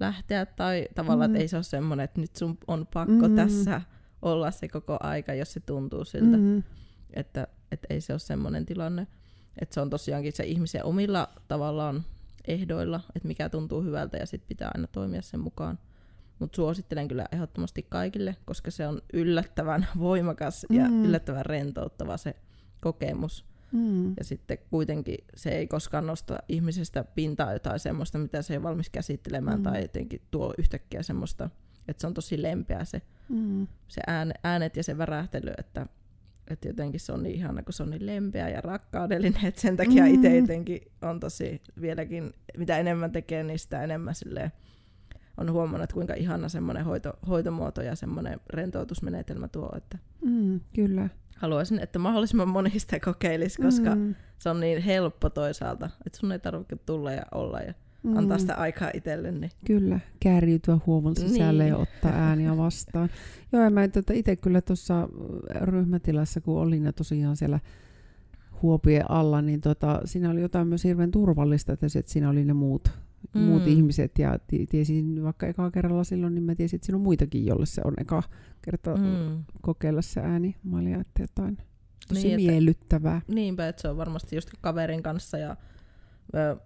lähteä, 0.00 0.46
tai 0.46 0.88
tavallaan, 0.94 1.30
Mm. 1.30 1.34
että 1.34 1.42
ei 1.42 1.48
se 1.48 1.56
ole 1.56 1.62
semmoinen, 1.62 2.04
että 2.04 2.20
nyt 2.20 2.36
sun 2.36 2.58
on 2.66 2.86
pakko 2.94 3.28
Mm. 3.28 3.36
tässä 3.36 3.80
olla 4.22 4.50
se 4.50 4.68
koko 4.68 4.96
aika, 5.00 5.34
jos 5.34 5.52
se 5.52 5.60
tuntuu 5.60 6.04
siltä. 6.04 6.36
Mm. 6.36 6.62
että, 7.12 7.46
että 7.72 7.86
ei 7.90 8.00
se 8.00 8.12
ole 8.12 8.18
semmoinen 8.18 8.66
tilanne. 8.66 9.06
Että 9.58 9.74
se 9.74 9.80
on 9.80 9.90
tosiaankin 9.90 10.32
se 10.32 10.44
ihmisen 10.44 10.84
omilla 10.84 11.28
tavallaan 11.48 12.04
ehdoilla, 12.46 13.00
että 13.16 13.28
mikä 13.28 13.48
tuntuu 13.48 13.82
hyvältä, 13.82 14.16
ja 14.16 14.26
sitten 14.26 14.48
pitää 14.48 14.70
aina 14.74 14.86
toimia 14.86 15.22
sen 15.22 15.40
mukaan. 15.40 15.78
Mutta 16.38 16.56
suosittelen 16.56 17.08
kyllä 17.08 17.26
ehdottomasti 17.32 17.86
kaikille, 17.88 18.36
koska 18.44 18.70
se 18.70 18.86
on 18.88 19.02
yllättävän 19.12 19.86
voimakas 19.98 20.66
ja 20.70 20.88
Mm. 20.88 21.04
yllättävän 21.04 21.46
rentouttava 21.46 22.16
se 22.16 22.36
kokemus. 22.80 23.44
Mm. 23.72 24.08
Ja 24.16 24.24
sitten 24.24 24.58
kuitenkin 24.70 25.18
se 25.36 25.50
ei 25.50 25.66
koskaan 25.66 26.06
nosta 26.06 26.38
ihmisestä 26.48 27.04
pintaa 27.04 27.52
jotain 27.52 27.78
semmoista, 27.78 28.18
mitä 28.18 28.42
se 28.42 28.54
ei 28.54 28.58
ole 28.58 28.62
valmis 28.64 28.90
käsittelemään, 28.90 29.56
Mm. 29.58 29.62
tai 29.62 29.82
jotenkin 29.82 30.22
tuo 30.30 30.54
yhtäkkiä 30.58 31.02
semmoista, 31.02 31.50
että 31.88 32.00
se 32.00 32.06
on 32.06 32.14
tosi 32.14 32.42
lempeä 32.42 32.84
se, 32.84 33.02
Mm. 33.28 33.66
se 33.88 34.00
ääne, 34.06 34.34
äänet 34.44 34.76
ja 34.76 34.82
se 34.82 34.98
värähtely, 34.98 35.52
että, 35.58 35.86
että 36.50 36.68
jotenkin 36.68 37.00
se 37.00 37.12
on 37.12 37.22
niin 37.22 37.34
ihana, 37.34 37.62
kun 37.62 37.72
se 37.72 37.82
on 37.82 37.90
niin 37.90 38.06
lempeä 38.06 38.48
ja 38.48 38.60
rakkaudellinen, 38.60 39.44
että 39.46 39.60
sen 39.60 39.76
takia 39.76 40.04
Mm. 40.04 40.14
itse 40.14 40.36
jotenkin 40.36 40.80
on 41.02 41.20
tosi 41.20 41.62
vieläkin, 41.80 42.32
mitä 42.56 42.78
enemmän 42.78 43.12
tekee, 43.12 43.42
niin 43.42 43.58
sitä 43.58 43.82
enemmän 43.82 44.14
silleen, 44.14 44.52
on 45.36 45.52
huomannut, 45.52 45.82
että 45.84 45.94
kuinka 45.94 46.14
ihana 46.14 46.48
semmoinen 46.48 46.84
hoito, 46.84 47.12
hoitomuoto 47.28 47.82
ja 47.82 47.94
semmoinen 47.96 48.40
rentoutusmenetelmä 48.50 49.48
tuo, 49.48 49.70
että 49.76 49.98
Mm. 50.24 50.60
Kyllä. 50.74 51.08
haluaisin, 51.36 51.80
että 51.80 51.98
mahdollisimman 51.98 52.48
moni 52.48 52.78
sitä 52.78 53.00
kokeilisi, 53.00 53.62
koska 53.62 53.94
Mm. 53.94 54.14
se 54.38 54.50
on 54.50 54.60
niin 54.60 54.82
helppo 54.82 55.30
toisaalta, 55.30 55.90
että 56.06 56.18
sun 56.18 56.32
ei 56.32 56.38
tarvitse 56.38 56.76
tulla 56.86 57.12
ja 57.12 57.22
olla 57.34 57.60
ja 57.60 57.74
mm. 58.04 58.16
antaa 58.16 58.38
sitä 58.38 58.54
aikaa 58.54 58.90
itselle. 58.94 59.32
Niin. 59.32 59.50
Kyllä, 59.66 60.00
kääriytyä 60.20 60.78
huomon 60.86 61.16
sisälle 61.16 61.62
niin. 61.62 61.70
ja 61.70 61.76
ottaa 61.76 62.12
ääniä 62.12 62.56
vastaan. 62.56 63.08
Joo, 63.52 63.62
ja 63.62 63.70
mä 63.70 63.88
tota 63.88 64.12
itse 64.12 64.36
kyllä 64.36 64.60
tuossa 64.60 65.08
ryhmätilassa, 65.60 66.40
kun 66.40 66.58
olin 66.58 66.84
ja 66.84 66.92
tosiaan 66.92 67.36
siellä 67.36 67.60
huopien 68.62 69.10
alla, 69.10 69.42
niin 69.42 69.60
tota, 69.60 70.00
siinä 70.04 70.30
oli 70.30 70.40
jotain 70.40 70.68
myös 70.68 70.84
hirveän 70.84 71.10
turvallista, 71.10 71.72
että, 71.72 71.86
että 71.86 72.12
siinä 72.12 72.30
oli 72.30 72.44
ne 72.44 72.52
muut, 72.52 72.88
mm. 73.34 73.40
muut 73.40 73.66
ihmiset. 73.66 74.18
Ja 74.18 74.38
tiesin 74.70 75.24
vaikka 75.24 75.46
ekaa 75.46 75.70
kerralla 75.70 76.04
silloin, 76.04 76.34
niin 76.34 76.44
mä 76.44 76.54
tiesin, 76.54 76.76
että 76.76 76.86
siinä 76.86 76.96
on 76.96 77.02
muitakin, 77.02 77.46
jolle 77.46 77.66
se 77.66 77.82
on 77.84 77.94
eka 77.98 78.22
kerta 78.62 78.96
mm. 78.96 79.44
kokeilla 79.62 80.02
se 80.02 80.20
ääni. 80.20 80.56
Mä 80.64 80.78
olin 80.78 81.00
että 81.00 81.22
jotain 81.22 81.58
tosi 82.08 82.28
niin, 82.28 82.36
miellyttävää. 82.36 83.16
Että, 83.16 83.32
niinpä, 83.32 83.68
että 83.68 83.82
se 83.82 83.88
on 83.88 83.96
varmasti 83.96 84.36
just 84.36 84.50
kaverin 84.60 85.02
kanssa 85.02 85.38
ja 85.38 85.56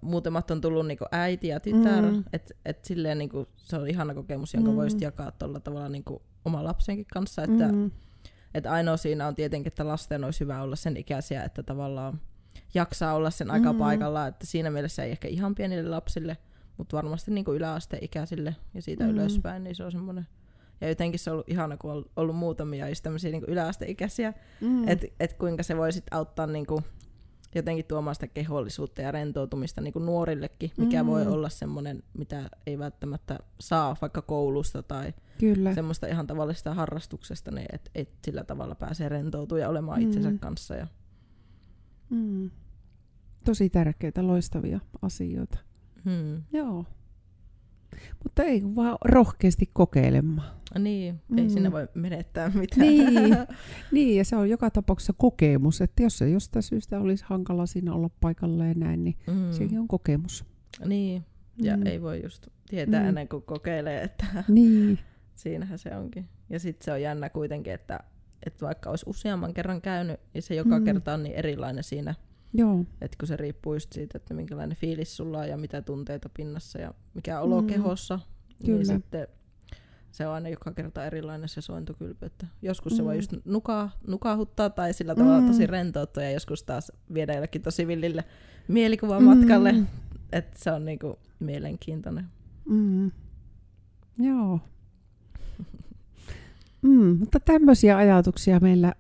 muutamat 0.01 0.51
on 0.51 0.61
tullut 0.61 0.87
niinku 0.87 1.05
äiti 1.12 1.49
ja 1.49 1.61
tytär. 1.61 2.03
Mm. 2.03 2.25
Että 2.33 2.55
et 2.64 2.85
silleen 2.85 3.18
niinku, 3.18 3.49
se 3.57 3.77
on 3.77 3.88
ihana 3.88 4.14
kokemus, 4.14 4.55
jonka 4.55 4.71
mm. 4.71 4.77
voisit 4.77 5.01
jakaa 5.01 5.31
tuolla 5.31 5.61
tavalla 5.61 5.88
niinku 5.88 6.23
oma 6.44 6.64
lapsenkin 6.64 7.07
kanssa. 7.12 7.42
Että 7.42 7.73
mm 7.73 7.90
että 8.55 8.73
ainoa 8.73 8.97
siinä 8.97 9.27
on 9.27 9.35
tietenkin, 9.35 9.71
että 9.71 9.88
lasten 9.88 10.25
olisi 10.25 10.40
hyvä 10.40 10.62
olla 10.62 10.77
sen 10.77 10.97
ikäisiä, 10.97 11.44
että 11.44 11.62
tavallaan 11.62 12.21
jaksaa 12.75 13.14
olla 13.14 13.31
sen 13.31 13.51
aika 13.51 13.64
mm-hmm. 13.64 13.79
paikalla, 13.79 14.27
että 14.27 14.47
siinä 14.47 14.71
mielessä 14.71 15.05
ei 15.05 15.11
ehkä 15.11 15.29
ihan 15.29 15.55
pienille 15.55 15.90
lapsille, 15.90 16.37
mutta 16.77 16.97
varmasti 16.97 17.31
niin 17.31 17.44
yläasteikäisille 17.55 18.57
ja 18.75 18.83
siitä 18.83 19.05
mm-hmm. 19.05 19.18
ylöspäin, 19.18 19.64
niin 19.64 19.77
se 19.77 19.85
on 19.85 19.92
semmoinen 19.92 20.27
ja 20.81 20.88
jotenkin 20.88 21.18
se 21.18 21.31
on 21.31 21.33
ollut 21.33 21.49
ihana, 21.49 21.77
kun 21.77 21.90
on 21.90 22.05
ollut 22.16 22.37
muutamia 22.37 22.88
just 22.88 23.03
tämmöisiä 23.03 23.31
niin 23.31 23.44
yläasteikäisiä, 23.49 24.35
mm. 24.61 24.88
että 24.88 25.07
et 25.21 25.33
kuinka 25.33 25.62
se 25.62 25.77
voi 25.77 25.92
sitten 25.92 26.18
auttaa 26.18 26.47
niin 26.47 26.66
kuin, 26.66 26.85
jotenkin 27.54 27.84
tuomaan 27.84 28.14
sitä 28.14 28.26
kehollisuutta 28.26 29.02
ja 29.02 29.12
rentoutumista 29.12 29.80
niin 29.80 29.92
kuin 29.92 30.06
nuorillekin, 30.06 30.70
mikä 30.76 31.02
mm. 31.02 31.06
voi 31.06 31.26
olla 31.26 31.48
semmoinen, 31.48 32.02
mitä 32.18 32.50
ei 32.66 32.78
välttämättä 32.78 33.38
saa 33.61 33.96
vaikka 34.00 34.22
koulusta 34.22 34.82
tai 34.82 35.14
Kyllä. 35.38 35.74
semmoista 35.74 36.06
ihan 36.06 36.26
tavallisesta 36.26 36.74
harrastuksesta, 36.74 37.50
niin 37.50 37.66
että 37.72 37.90
et 37.94 38.11
sillä 38.24 38.44
tavalla 38.44 38.74
pääsee 38.74 39.08
rentoutumaan 39.08 39.62
ja 39.62 39.68
olemaan 39.68 40.00
mm. 40.00 40.06
itsensä 40.06 40.32
kanssa. 40.40 40.74
Ja... 40.74 40.87
Mm. 42.11 42.50
Tosi 43.44 43.70
tärkeitä, 43.70 44.26
loistavia 44.26 44.80
asioita. 45.02 45.58
Hmm. 46.04 46.42
Joo. 46.52 46.84
Mutta 48.24 48.42
ei 48.42 48.62
vaan 48.77 48.98
rohkeasti 49.05 49.70
kokeilemaan. 49.72 50.59
Niin, 50.79 51.20
ei 51.37 51.44
mm. 51.44 51.48
sinne 51.48 51.72
voi 51.72 51.88
menettää 51.94 52.51
mitään. 52.55 52.81
Niin. 52.88 53.37
niin, 53.92 54.16
ja 54.16 54.24
se 54.24 54.37
on 54.37 54.51
joka 54.51 54.70
tapauksessa 54.70 55.12
kokemus, 55.16 55.81
että 55.81 56.03
jos 56.03 56.18
se 56.18 56.31
jostain 56.31 56.62
syystä 56.62 57.01
olisi 57.01 57.24
hankala 57.29 57.66
siinä 57.66 57.94
olla 57.94 58.11
paikalleen 58.20 58.81
näin, 58.81 59.05
niin 59.05 59.16
mm. 59.27 59.53
sekin 59.53 59.81
on 59.81 59.88
kokemus. 59.88 60.44
Niin, 60.87 61.24
ja 61.62 61.77
mm. 61.77 61.87
ei 61.87 62.03
voi 62.03 62.22
just 62.22 62.46
tietää 62.68 63.03
mm. 63.03 63.09
ennen 63.09 63.29
kuin 63.29 63.42
kokeilee, 63.42 64.03
että 64.03 64.27
niin. 64.48 64.98
siinähän 65.35 65.79
se 65.79 65.96
onkin. 65.96 66.29
Ja 66.51 66.61
sitten 66.61 66.85
se 66.85 66.92
on 66.92 67.03
jännä 67.03 67.31
kuitenkin, 67.31 67.72
että, 67.72 68.01
että 68.46 68.66
vaikka 68.66 68.90
olisi 68.90 69.05
useamman 69.09 69.55
kerran 69.55 69.83
käynyt, 69.83 70.20
niin 70.35 70.42
se 70.42 70.55
joka 70.55 70.79
mm. 70.79 70.85
kerta 70.85 71.14
on 71.14 71.22
niin 71.22 71.35
erilainen 71.35 71.85
siinä 71.85 72.14
Joo. 72.54 72.84
Et 73.00 73.16
kun 73.16 73.28
se 73.28 73.37
riippuu 73.37 73.74
just 73.74 73.92
siitä, 73.92 74.18
että 74.18 74.34
minkälainen 74.34 74.76
fiilis 74.76 75.16
sulla 75.16 75.38
on 75.38 75.48
ja 75.48 75.56
mitä 75.56 75.82
tunteita 75.82 76.28
pinnassa 76.28 76.80
ja 76.80 76.94
mikä 77.14 77.40
olo 77.40 77.61
mm. 77.61 77.66
kehossa, 77.66 78.16
niin 78.48 78.66
Kyllä. 78.66 78.76
niin 78.76 78.87
sitten 78.87 79.28
se 80.11 80.26
on 80.26 80.34
aina 80.34 80.48
joka 80.48 80.72
kerta 80.72 81.04
erilainen 81.04 81.48
se 81.48 81.61
sointokylpy. 81.61 82.26
Että 82.26 82.46
joskus 82.62 82.92
mm. 82.92 82.96
se 82.96 83.04
voi 83.04 83.16
just 83.16 83.32
nuka, 83.44 83.90
nukahuttaa 84.06 84.70
tai 84.70 84.92
sillä 84.92 85.14
tavalla 85.14 85.40
mm. 85.40 85.46
tosi 85.46 85.66
rentouttaa 85.66 86.24
ja 86.24 86.30
joskus 86.30 86.62
taas 86.62 86.92
viedä 87.14 87.32
jollekin 87.34 87.62
tosi 87.62 87.87
villille 87.87 88.24
mielikuvamatkalle. 88.68 89.72
Mm. 89.72 89.87
Että 90.32 90.58
se 90.58 90.72
on 90.72 90.84
niinku 90.84 91.18
mielenkiintoinen. 91.38 92.24
Mm. 92.64 93.11
Joo. 94.18 94.61
mm, 96.82 97.18
mutta 97.18 97.40
tämmöisiä 97.40 97.96
ajatuksia 97.96 98.61
meillä 98.61 98.94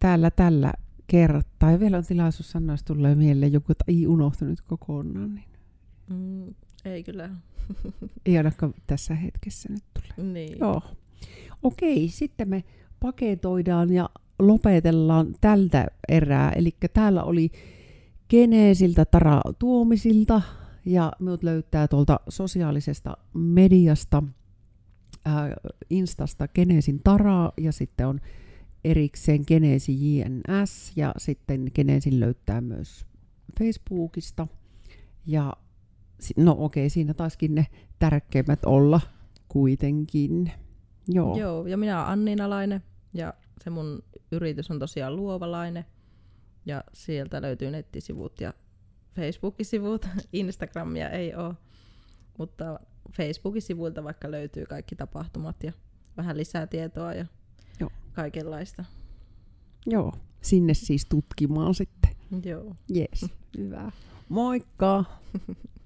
täällä 0.00 0.30
tällä 0.30 0.72
kertaa. 1.12 1.70
Ja 1.70 1.80
vielä 1.80 1.96
on 1.96 2.04
tilaisuus 2.04 2.50
sanoa, 2.50 2.72
jos 2.72 2.82
tulee 2.82 3.14
mieleen 3.14 3.52
joku, 3.52 3.72
että 3.72 3.84
ei 3.88 4.06
unohtunut 4.06 4.60
kokonaan. 4.60 5.34
Niin. 5.34 5.44
Mm, 6.10 6.54
ei 6.84 7.02
kyllä. 7.02 7.30
ei 8.26 8.36
ainakaan 8.36 8.74
tässä 8.86 9.14
hetkessä 9.14 9.68
nyt 9.72 9.84
tule. 9.94 10.28
Niin. 10.32 10.58
Joo. 10.60 10.82
Okei, 11.62 12.08
sitten 12.08 12.48
me 12.48 12.64
paketoidaan 13.00 13.92
ja 13.92 14.08
lopetellaan 14.38 15.34
tältä 15.40 15.86
erää. 16.08 16.52
Eli 16.52 16.76
täällä 16.92 17.22
oli 17.22 17.50
Geneesiltä 18.28 19.04
Tara 19.04 19.40
Tuomisilta 19.58 20.42
ja 20.84 21.12
minut 21.18 21.42
löytää 21.42 21.88
tuolta 21.88 22.20
sosiaalisesta 22.28 23.16
mediasta, 23.34 24.22
ää, 25.24 25.56
Instasta 25.90 26.48
Geneesin 26.48 27.00
Tara 27.04 27.52
ja 27.60 27.72
sitten 27.72 28.06
on 28.06 28.20
erikseen 28.84 29.44
Geneesi 29.48 30.18
JNS 30.18 30.92
ja 30.96 31.14
sitten 31.18 31.70
Geneesin 31.74 32.20
löytää 32.20 32.60
myös 32.60 33.06
Facebookista. 33.58 34.46
Ja 35.26 35.52
no 36.36 36.56
okei, 36.58 36.90
siinä 36.90 37.14
taiskin 37.14 37.54
ne 37.54 37.66
tärkeimmät 37.98 38.64
olla 38.64 39.00
kuitenkin. 39.48 40.52
Joo. 41.08 41.38
Joo, 41.38 41.66
ja 41.66 41.76
minä 41.76 41.98
olen 41.98 42.12
Anninalainen 42.12 42.82
ja 43.14 43.34
se 43.64 43.70
mun 43.70 44.02
yritys 44.32 44.70
on 44.70 44.78
tosiaan 44.78 45.16
luovalainen. 45.16 45.84
Ja 46.66 46.84
sieltä 46.92 47.42
löytyy 47.42 47.70
nettisivut 47.70 48.40
ja 48.40 48.54
Facebookin 49.14 49.66
sivut. 49.66 50.08
Instagramia 50.32 51.10
ei 51.10 51.34
ole, 51.34 51.54
mutta 52.38 52.80
Facebookin 53.12 53.62
sivuilta 53.62 54.04
vaikka 54.04 54.30
löytyy 54.30 54.66
kaikki 54.66 54.96
tapahtumat 54.96 55.62
ja 55.62 55.72
vähän 56.16 56.36
lisää 56.36 56.66
tietoa 56.66 57.14
ja. 57.14 57.26
Kaikenlaista. 58.12 58.84
Joo, 59.86 60.12
sinne 60.40 60.74
siis 60.74 61.06
tutkimaan 61.06 61.74
sitten. 61.74 62.10
Joo. 62.44 62.74
Yes, 62.96 63.26
hyvä. 63.58 63.92
Moikka! 64.28 65.04